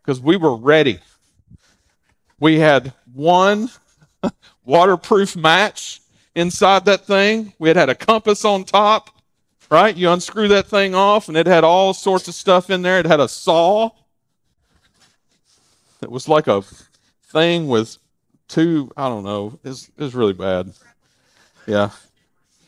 [0.00, 1.00] because we were ready.
[2.40, 3.68] We had one
[4.64, 6.00] waterproof match
[6.34, 7.52] inside that thing.
[7.58, 9.10] We had had a compass on top,
[9.72, 9.96] right?
[9.96, 13.00] You unscrew that thing off, and it had all sorts of stuff in there.
[13.00, 13.90] It had a saw.
[16.02, 16.62] It was like a
[17.28, 17.96] thing with
[18.48, 19.58] two, I don't know.
[19.64, 20.74] It's it was really bad.
[21.66, 21.90] Yeah.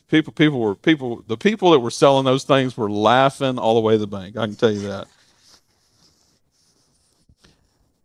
[0.09, 1.23] People, people were people.
[1.27, 4.39] The people that were selling those things were laughing all the way to the bank.
[4.39, 5.07] I can tell you that.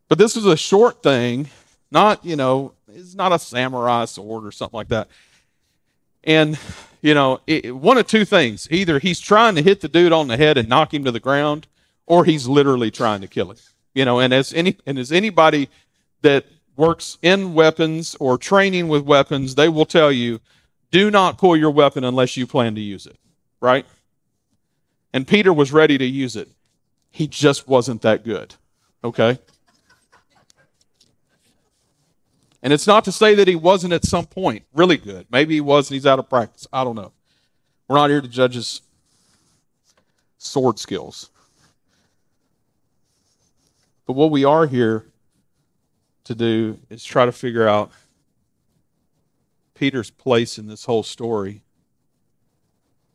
[0.09, 1.47] But this was a short thing,
[1.89, 5.07] not you know, it's not a samurai sword or something like that.
[6.23, 6.60] And
[7.01, 10.27] you know, it, one of two things: either he's trying to hit the dude on
[10.27, 11.67] the head and knock him to the ground,
[12.05, 13.58] or he's literally trying to kill him.
[13.93, 15.69] You know, and as any and as anybody
[16.21, 20.39] that works in weapons or training with weapons, they will tell you
[20.91, 23.17] do not pull your weapon unless you plan to use it,
[23.62, 23.86] right?
[25.13, 26.49] And Peter was ready to use it.
[27.12, 28.55] He just wasn't that good,
[29.03, 29.39] okay?
[32.62, 35.28] And it's not to say that he wasn't at some point really good.
[35.32, 36.67] Maybe he was and he's out of practice.
[36.74, 37.13] I don't know.
[37.88, 38.82] We're not here to judge his
[40.38, 41.30] sword skills.
[44.06, 45.06] But what we are here
[46.26, 47.91] to do is try to figure out
[49.74, 51.62] Peter's place in this whole story,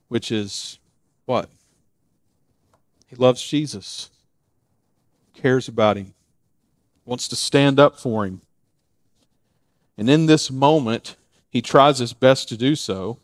[0.09, 0.79] which is
[1.27, 1.51] what?
[3.07, 4.11] He loves Jesus,
[5.35, 6.15] cares about him,
[7.05, 8.41] wants to stand up for him.
[9.97, 11.17] And in this moment,
[11.49, 13.19] he tries his best to do so.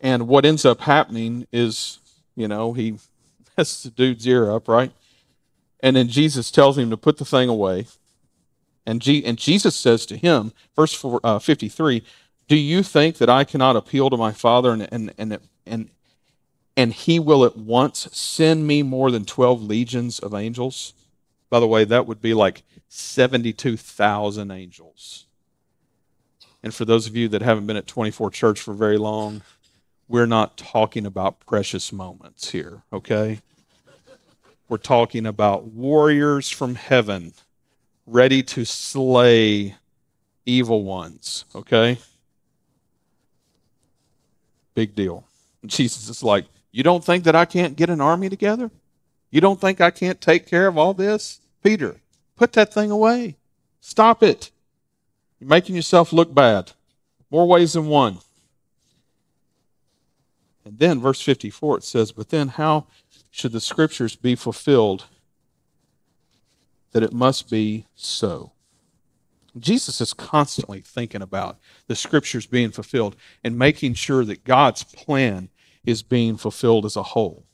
[0.00, 1.98] And what ends up happening is,
[2.36, 2.98] you know, he
[3.56, 4.92] messes the dude's ear up, right?
[5.82, 7.86] And then Jesus tells him to put the thing away.
[8.86, 12.02] And, G- and Jesus says to him, verse four, uh, 53,
[12.48, 15.90] Do you think that I cannot appeal to my Father and, and, and, and,
[16.76, 20.94] and he will at once send me more than 12 legions of angels?
[21.50, 25.26] By the way, that would be like 72,000 angels.
[26.62, 29.42] And for those of you that haven't been at 24 Church for very long,
[30.08, 33.40] we're not talking about precious moments here, okay?
[34.68, 37.32] We're talking about warriors from heaven
[38.06, 39.76] ready to slay
[40.44, 41.98] evil ones, okay?
[44.74, 45.24] Big deal.
[45.66, 48.70] Jesus is like, You don't think that I can't get an army together?
[49.30, 51.40] You don't think I can't take care of all this?
[51.62, 52.00] Peter,
[52.36, 53.36] put that thing away.
[53.80, 54.50] Stop it.
[55.40, 56.72] You're making yourself look bad.
[57.30, 58.18] More ways than one.
[60.64, 62.86] And then, verse 54, it says, But then how
[63.30, 65.06] should the scriptures be fulfilled
[66.92, 68.52] that it must be so.
[69.58, 75.48] Jesus is constantly thinking about the scriptures being fulfilled and making sure that God's plan
[75.84, 77.44] is being fulfilled as a whole.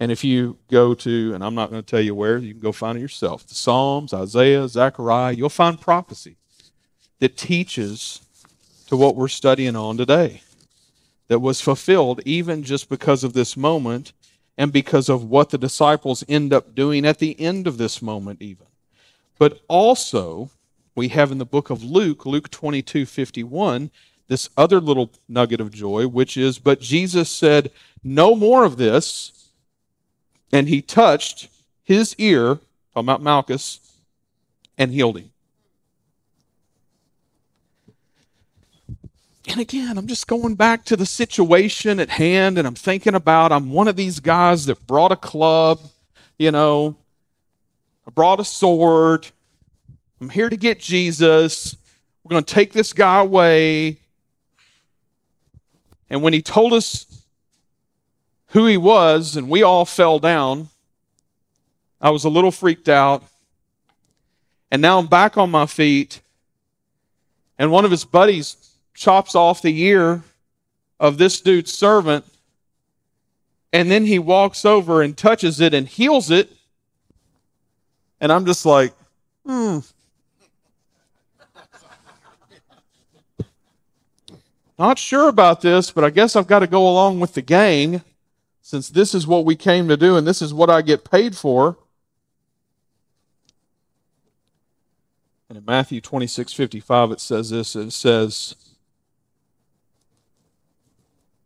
[0.00, 2.62] And if you go to, and I'm not going to tell you where, you can
[2.62, 6.36] go find it yourself the Psalms, Isaiah, Zechariah, you'll find prophecy
[7.22, 8.20] that teaches
[8.88, 10.42] to what we're studying on today
[11.28, 14.12] that was fulfilled even just because of this moment
[14.58, 18.42] and because of what the disciples end up doing at the end of this moment,
[18.42, 18.66] even.
[19.38, 20.50] But also,
[20.96, 23.92] we have in the book of Luke, Luke 22 51,
[24.26, 27.70] this other little nugget of joy, which is, But Jesus said,
[28.02, 29.48] No more of this.
[30.50, 31.50] And he touched
[31.84, 32.56] his ear,
[32.92, 33.78] talking about Malchus,
[34.76, 35.31] and healed him.
[39.48, 43.50] And again, I'm just going back to the situation at hand, and I'm thinking about
[43.50, 45.80] I'm one of these guys that brought a club,
[46.38, 46.96] you know,
[48.06, 49.28] I brought a sword.
[50.20, 51.76] I'm here to get Jesus.
[52.22, 53.98] We're going to take this guy away.
[56.08, 57.24] And when he told us
[58.48, 60.68] who he was, and we all fell down,
[62.00, 63.24] I was a little freaked out.
[64.70, 66.20] And now I'm back on my feet.
[67.58, 70.22] And one of his buddies chops off the ear
[71.00, 72.24] of this dude's servant.
[73.72, 76.50] And then he walks over and touches it and heals it.
[78.20, 78.92] And I'm just like,
[79.46, 79.78] hmm.
[84.78, 88.02] Not sure about this, but I guess I've got to go along with the gang
[88.62, 91.36] since this is what we came to do and this is what I get paid
[91.36, 91.76] for.
[95.48, 98.56] And in Matthew 26 55, it says this it says,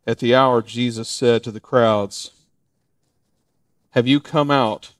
[0.06, 2.30] At the hour, Jesus said to the crowds,
[3.90, 4.92] Have you come out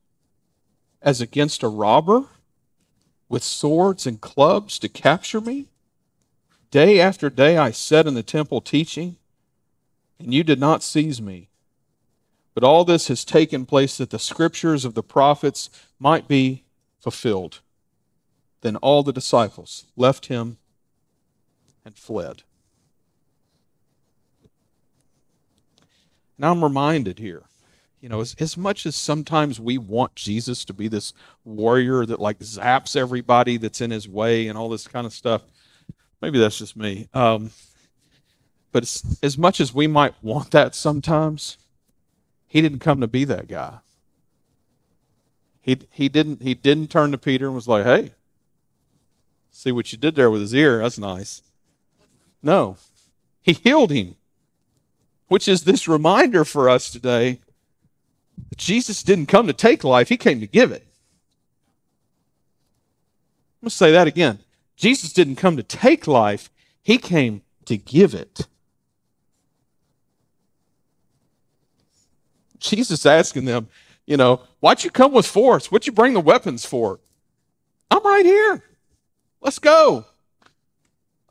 [1.00, 2.24] as against a robber
[3.28, 5.66] with swords and clubs to capture me?
[6.72, 9.16] Day after day I sat in the temple teaching,
[10.18, 11.50] and you did not seize me.
[12.52, 16.64] But all this has taken place that the scriptures of the prophets might be
[16.98, 17.60] fulfilled.
[18.62, 20.56] Then all the disciples left him
[21.84, 22.42] and fled.
[26.38, 27.44] Now I'm reminded here
[28.00, 31.12] you know, as, as much as sometimes we want Jesus to be this
[31.44, 35.42] warrior that like zaps everybody that's in his way and all this kind of stuff,
[36.20, 37.08] maybe that's just me.
[37.14, 37.50] Um,
[38.70, 41.58] but as, as much as we might want that sometimes,
[42.46, 43.78] he didn't come to be that guy.
[45.60, 48.12] He, he didn't he didn't turn to Peter and was like, "Hey,
[49.50, 50.78] see what you did there with his ear?
[50.78, 51.42] That's nice."
[52.40, 52.76] No,
[53.42, 54.14] he healed him,
[55.28, 57.40] which is this reminder for us today
[58.56, 60.86] Jesus didn't come to take life, he came to give it.
[63.62, 64.40] I'm going to say that again.
[64.76, 66.50] Jesus didn't come to take life,
[66.82, 68.46] he came to give it.
[72.58, 73.68] Jesus asking them,
[74.06, 75.70] you know, why'd you come with force?
[75.70, 77.00] What'd you bring the weapons for?
[77.90, 78.62] I'm right here.
[79.40, 80.04] Let's go.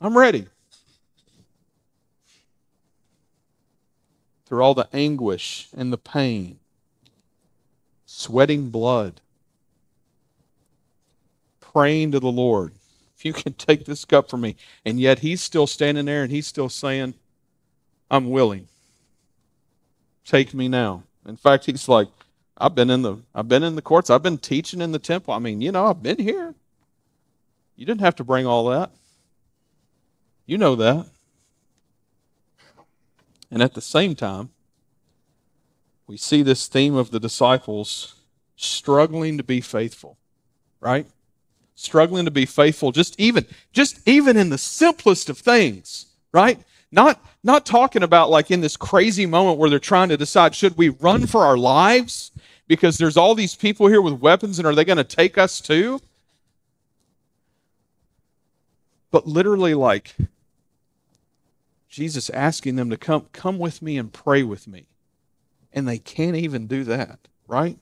[0.00, 0.46] I'm ready.
[4.46, 6.58] Through all the anguish and the pain,
[8.06, 9.20] sweating blood,
[11.60, 12.72] praying to the Lord,
[13.16, 14.56] if you can take this cup from me.
[14.84, 17.14] And yet he's still standing there and he's still saying,
[18.10, 18.68] I'm willing.
[20.24, 21.02] Take me now.
[21.26, 22.08] In fact, he's like,
[22.56, 24.10] I've been in the I've been in the courts.
[24.10, 25.34] I've been teaching in the temple.
[25.34, 26.54] I mean, you know, I've been here.
[27.74, 28.90] You didn't have to bring all that.
[30.46, 31.06] You know that.
[33.50, 34.50] And at the same time,
[36.06, 38.14] we see this theme of the disciples
[38.56, 40.16] struggling to be faithful,
[40.80, 41.06] right?
[41.74, 46.58] Struggling to be faithful just even just even in the simplest of things, right?
[46.90, 50.76] Not not talking about like in this crazy moment where they're trying to decide should
[50.76, 52.30] we run for our lives
[52.68, 55.60] because there's all these people here with weapons and are they going to take us
[55.60, 56.00] too?
[59.10, 60.14] But literally like
[61.96, 64.86] Jesus asking them to come come with me and pray with me
[65.72, 67.18] and they can't even do that,
[67.48, 67.78] right?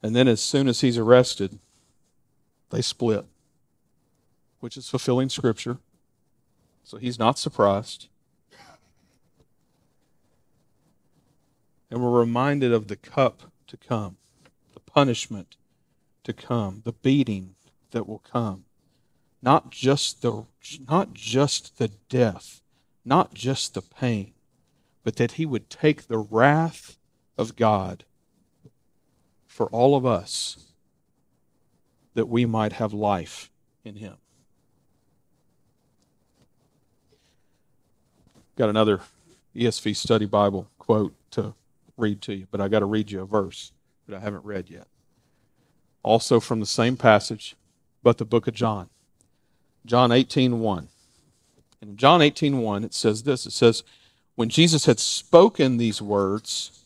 [0.00, 1.58] And then, as soon as he's arrested,
[2.70, 3.24] they split,
[4.60, 5.78] which is fulfilling Scripture.
[6.84, 8.06] So he's not surprised.
[11.90, 14.18] And we're reminded of the cup to come,
[14.72, 15.56] the punishment
[16.22, 17.56] to come, the beating
[17.90, 18.66] that will come
[19.42, 20.44] not just the
[20.88, 22.62] not just the death,
[23.04, 24.32] not just the pain,
[25.04, 26.98] but that he would take the wrath
[27.36, 28.04] of God
[29.46, 30.66] for all of us
[32.14, 33.50] that we might have life
[33.84, 34.16] in him.
[38.56, 39.00] Got another
[39.54, 41.54] ESV study Bible quote to
[41.96, 43.72] read to you, but I got to read you a verse
[44.06, 44.86] that I haven't read yet.
[46.02, 47.56] Also from the same passage,
[48.02, 48.88] but the book of John.
[49.86, 50.88] John 18 1.
[51.80, 53.82] In John 18 1, it says this it says,
[54.34, 56.84] When Jesus had spoken these words,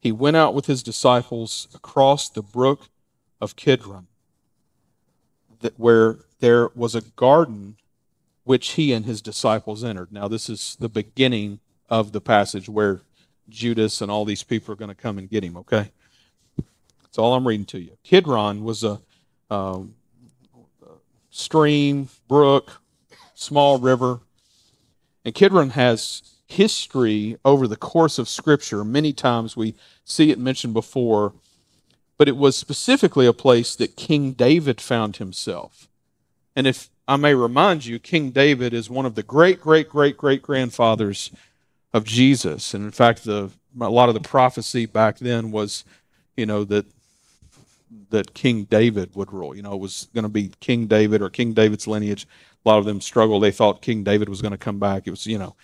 [0.00, 2.88] he went out with his disciples across the brook
[3.40, 4.06] of Kidron,
[5.76, 7.76] where there was a garden
[8.44, 10.10] which he and his disciples entered.
[10.10, 13.02] Now, this is the beginning of the passage where
[13.48, 15.90] Judas and all these people are going to come and get him, okay?
[17.02, 17.98] That's all I'm reading to you.
[18.02, 19.00] Kidron was a,
[19.50, 19.94] um,
[21.30, 22.80] stream, brook,
[23.34, 24.20] small river.
[25.24, 28.84] And Kidron has history over the course of Scripture.
[28.84, 29.74] Many times we
[30.04, 31.32] see it mentioned before,
[32.18, 35.88] but it was specifically a place that King David found himself.
[36.56, 40.16] And if I may remind you, King David is one of the great, great, great,
[40.16, 41.30] great grandfathers
[41.92, 42.74] of Jesus.
[42.74, 43.50] And in fact, the,
[43.80, 45.84] a lot of the prophecy back then was,
[46.36, 46.86] you know, that
[48.10, 49.54] that King David would rule.
[49.54, 52.26] You know, it was going to be King David or King David's lineage.
[52.64, 53.42] A lot of them struggled.
[53.42, 55.06] They thought King David was going to come back.
[55.06, 55.56] It was, you know,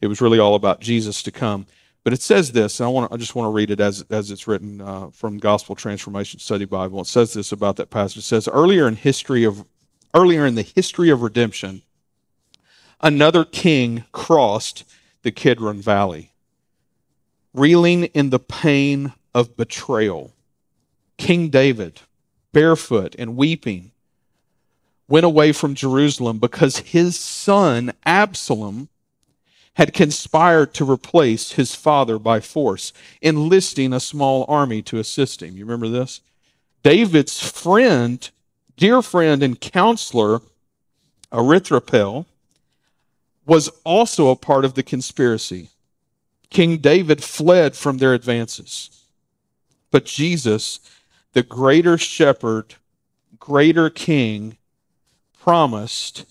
[0.00, 1.66] it was really all about Jesus to come.
[2.02, 4.04] But it says this, and I want to, I just want to read it as
[4.10, 7.02] as it's written uh, from Gospel Transformation Study Bible.
[7.02, 8.18] It says this about that passage.
[8.18, 9.66] It says earlier in history of
[10.14, 11.82] earlier in the history of redemption,
[13.02, 14.84] another king crossed
[15.22, 16.32] the Kidron Valley,
[17.52, 20.32] reeling in the pain of betrayal
[21.20, 22.00] King David,
[22.52, 23.92] barefoot and weeping,
[25.06, 28.88] went away from Jerusalem because his son Absalom
[29.74, 35.58] had conspired to replace his father by force, enlisting a small army to assist him.
[35.58, 36.22] You remember this?
[36.82, 38.28] David's friend,
[38.78, 40.40] dear friend and counselor,
[41.30, 42.26] Ahithophel,
[43.44, 45.68] was also a part of the conspiracy.
[46.48, 49.04] King David fled from their advances.
[49.90, 50.80] But Jesus
[51.32, 52.74] the greater shepherd,
[53.38, 54.56] greater king,
[55.38, 56.24] promised,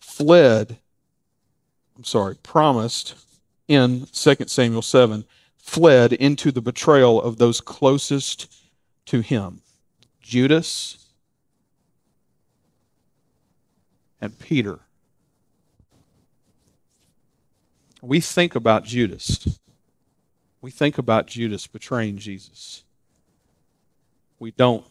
[0.00, 0.78] fled,
[1.96, 3.14] I'm sorry, promised
[3.68, 5.24] in 2 Samuel 7,
[5.56, 8.52] fled into the betrayal of those closest
[9.06, 9.60] to him
[10.20, 11.06] Judas
[14.20, 14.80] and Peter.
[18.02, 19.60] We think about Judas
[20.60, 22.84] we think about Judas betraying Jesus.
[24.38, 24.84] We don't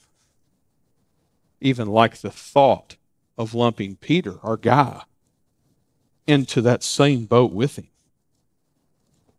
[1.62, 2.96] even like the thought
[3.38, 5.04] of lumping Peter, our guy,
[6.28, 7.88] into that same boat with him.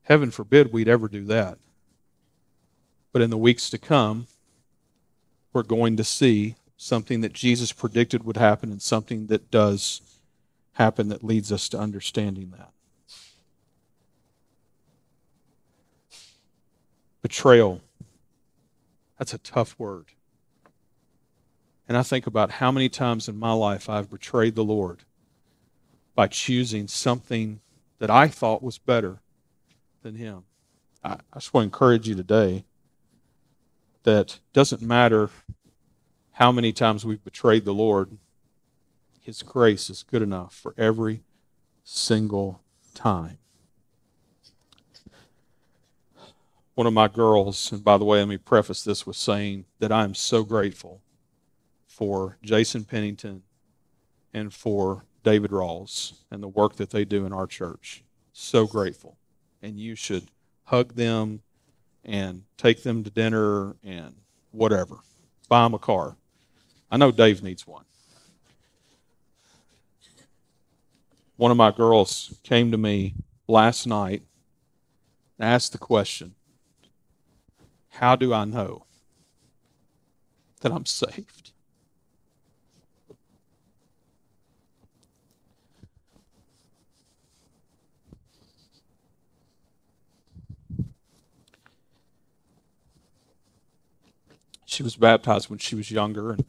[0.02, 1.58] Heaven forbid we'd ever do that.
[3.12, 4.26] But in the weeks to come,
[5.52, 10.00] we're going to see something that Jesus predicted would happen and something that does
[10.74, 12.72] happen that leads us to understanding that.
[17.22, 17.80] Betrayal.
[19.18, 20.06] That's a tough word.
[21.88, 25.00] And I think about how many times in my life I've betrayed the Lord
[26.14, 27.60] by choosing something
[27.98, 29.18] that I thought was better
[30.02, 30.44] than Him.
[31.02, 32.64] I, I just want to encourage you today
[34.04, 35.30] that doesn't matter
[36.32, 38.16] how many times we've betrayed the Lord,
[39.20, 41.22] His grace is good enough for every
[41.84, 42.60] single
[42.94, 43.39] time.
[46.80, 49.92] One of my girls, and by the way, let me preface this with saying that
[49.92, 51.02] I am so grateful
[51.86, 53.42] for Jason Pennington
[54.32, 58.02] and for David Rawls and the work that they do in our church.
[58.32, 59.18] So grateful.
[59.60, 60.28] And you should
[60.64, 61.42] hug them
[62.02, 64.14] and take them to dinner and
[64.50, 65.00] whatever.
[65.50, 66.16] Buy them a car.
[66.90, 67.84] I know Dave needs one.
[71.36, 73.16] One of my girls came to me
[73.46, 74.22] last night
[75.38, 76.36] and asked the question
[78.00, 78.86] how do I know
[80.62, 81.52] that I'm saved?
[94.64, 96.46] She was baptized when she was younger, and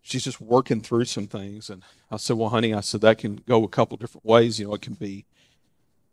[0.00, 1.68] she's just working through some things.
[1.68, 4.58] And I said, "Well, honey," I said that can go a couple different ways.
[4.58, 5.26] You know, it can be,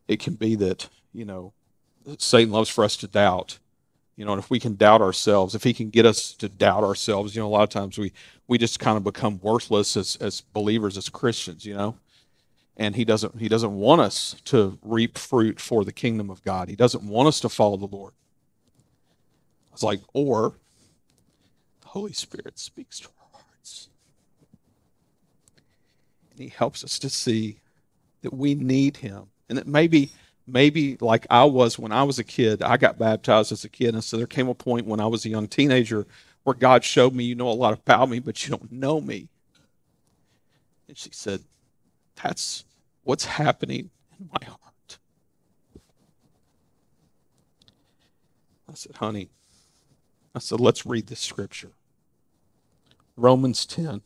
[0.10, 1.54] it can be that you know,
[2.18, 3.60] Satan loves for us to doubt
[4.22, 6.84] you know, and if we can doubt ourselves, if he can get us to doubt
[6.84, 8.13] ourselves, you know, a lot of times we,
[8.47, 11.97] we just kind of become worthless as, as believers, as Christians, you know.
[12.78, 16.69] And he doesn't he doesn't want us to reap fruit for the kingdom of God.
[16.69, 18.13] He doesn't want us to follow the Lord.
[19.74, 20.53] It's like, or
[21.82, 23.89] the Holy Spirit speaks to our hearts.
[26.30, 27.57] And he helps us to see
[28.22, 29.32] that we need him.
[29.49, 30.11] And that maybe
[30.52, 33.93] maybe like I was when I was a kid, I got baptized as a kid.
[33.93, 36.06] And so there came a point when I was a young teenager
[36.43, 39.30] where God showed me, you know a lot about me, but you don't know me.
[40.88, 41.41] And she said,
[42.22, 42.66] That's
[43.04, 43.89] what's happening
[44.20, 44.97] in my heart.
[48.70, 49.30] I said, Honey,
[50.34, 51.72] I said, let's read this scripture.
[53.18, 54.02] Romans 10,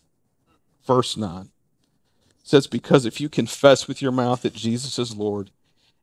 [0.86, 1.50] verse 9
[2.44, 5.52] says, Because if you confess with your mouth that Jesus is Lord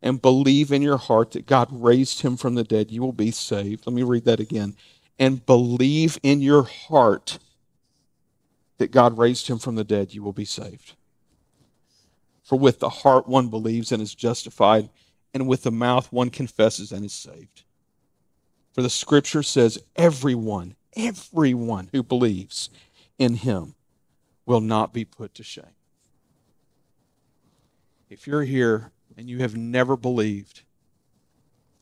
[0.02, 3.30] and believe in your heart that God raised him from the dead, you will be
[3.30, 3.86] saved.
[3.86, 4.74] Let me read that again.
[5.18, 7.38] And believe in your heart
[8.78, 10.94] that God raised him from the dead, you will be saved.
[12.42, 14.90] For with the heart one believes and is justified,
[15.32, 17.62] and with the mouth one confesses and is saved.
[18.72, 22.70] For the scripture says, everyone, everyone who believes
[23.18, 23.74] in him
[24.46, 25.64] will not be put to shame.
[28.10, 30.62] If you're here and you have never believed,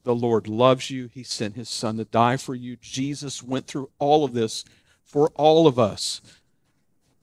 [0.05, 1.09] the Lord loves you.
[1.12, 2.76] He sent his son to die for you.
[2.81, 4.64] Jesus went through all of this
[5.05, 6.20] for all of us,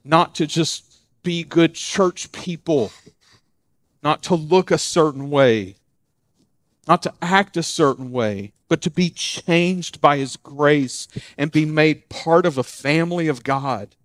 [0.04, 2.92] not to just be good church people,
[4.02, 5.76] not to look a certain way,
[6.86, 11.64] not to act a certain way, but to be changed by his grace and be
[11.64, 13.96] made part of a family of God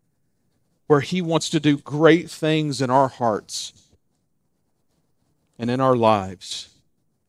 [0.87, 3.73] where he wants to do great things in our hearts
[5.63, 6.67] and in our lives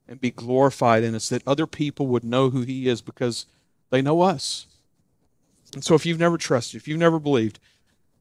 [0.09, 3.47] and be glorified in us, that other people would know who He is because
[3.91, 4.66] they know us.
[5.72, 7.61] And so if you've never trusted, if you've never believed,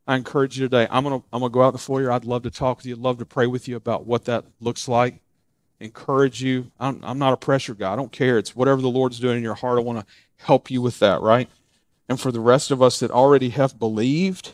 [0.05, 0.87] I encourage you today.
[0.91, 2.11] I'm gonna I'm gonna go out in the foyer.
[2.11, 2.93] I'd love to talk with you.
[2.93, 5.19] I'd love to pray with you about what that looks like.
[5.79, 6.71] Encourage you.
[6.79, 7.91] I'm, I'm not a pressure guy.
[7.91, 8.37] I don't care.
[8.37, 9.79] It's whatever the Lord's doing in your heart.
[9.79, 10.05] I want to
[10.45, 11.49] help you with that, right?
[12.07, 14.53] And for the rest of us that already have believed,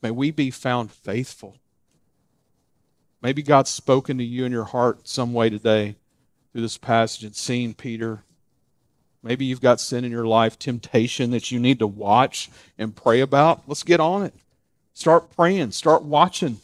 [0.00, 1.58] may we be found faithful
[3.22, 5.96] Maybe God's spoken to you in your heart some way today
[6.52, 8.22] through this passage and seen Peter.
[9.22, 13.20] Maybe you've got sin in your life, temptation that you need to watch and pray
[13.20, 13.62] about.
[13.66, 14.34] Let's get on it.
[14.94, 16.58] Start praying, start watching,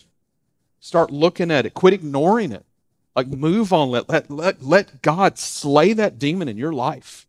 [0.80, 2.64] start looking at it, quit ignoring it.
[3.14, 3.90] Like move on.
[3.90, 7.26] Let, let, let, let God slay that demon in your life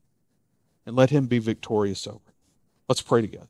[0.85, 2.33] and let him be victorious over it.
[2.89, 3.47] Let's pray together.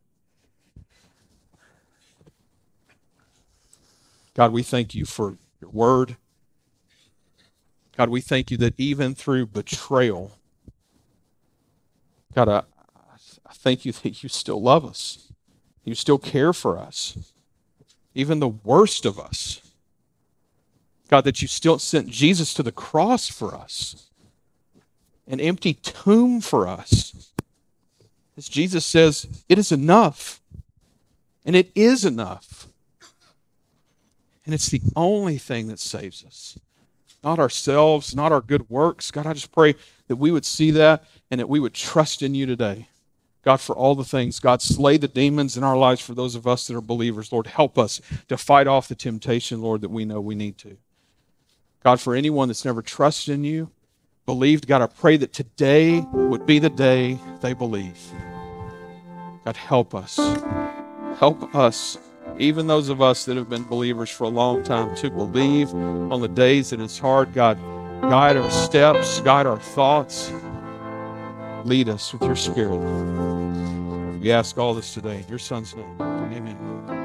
[4.35, 6.17] God, we thank you for your word.
[7.95, 10.37] God, we thank you that even through betrayal,
[12.35, 12.63] God, I,
[13.45, 15.31] I thank you that you still love us.
[15.83, 17.33] You still care for us,
[18.13, 19.61] even the worst of us.
[21.07, 24.09] God, that you still sent Jesus to the cross for us,
[25.25, 27.31] an empty tomb for us.
[28.35, 30.41] As Jesus says, it is enough.
[31.45, 32.67] And it is enough.
[34.47, 36.57] And it's the only thing that saves us.
[37.21, 39.11] Not ourselves, not our good works.
[39.11, 39.75] God, I just pray
[40.07, 42.87] that we would see that and that we would trust in you today.
[43.43, 44.39] God, for all the things.
[44.39, 47.33] God, slay the demons in our lives for those of us that are believers.
[47.33, 50.77] Lord, help us to fight off the temptation, Lord, that we know we need to.
[51.83, 53.69] God, for anyone that's never trusted in you,
[54.25, 57.99] believed, God, I pray that today would be the day they believe.
[59.43, 60.15] God, help us.
[61.19, 61.97] Help us
[62.39, 66.21] even those of us that have been believers for a long time, to believe on
[66.21, 67.33] the days that it's hard.
[67.33, 67.57] God,
[68.01, 70.31] guide our steps, guide our thoughts.
[71.65, 72.77] Lead us with your spirit.
[74.19, 76.01] We ask all this today in your son's name.
[76.01, 76.96] Amen.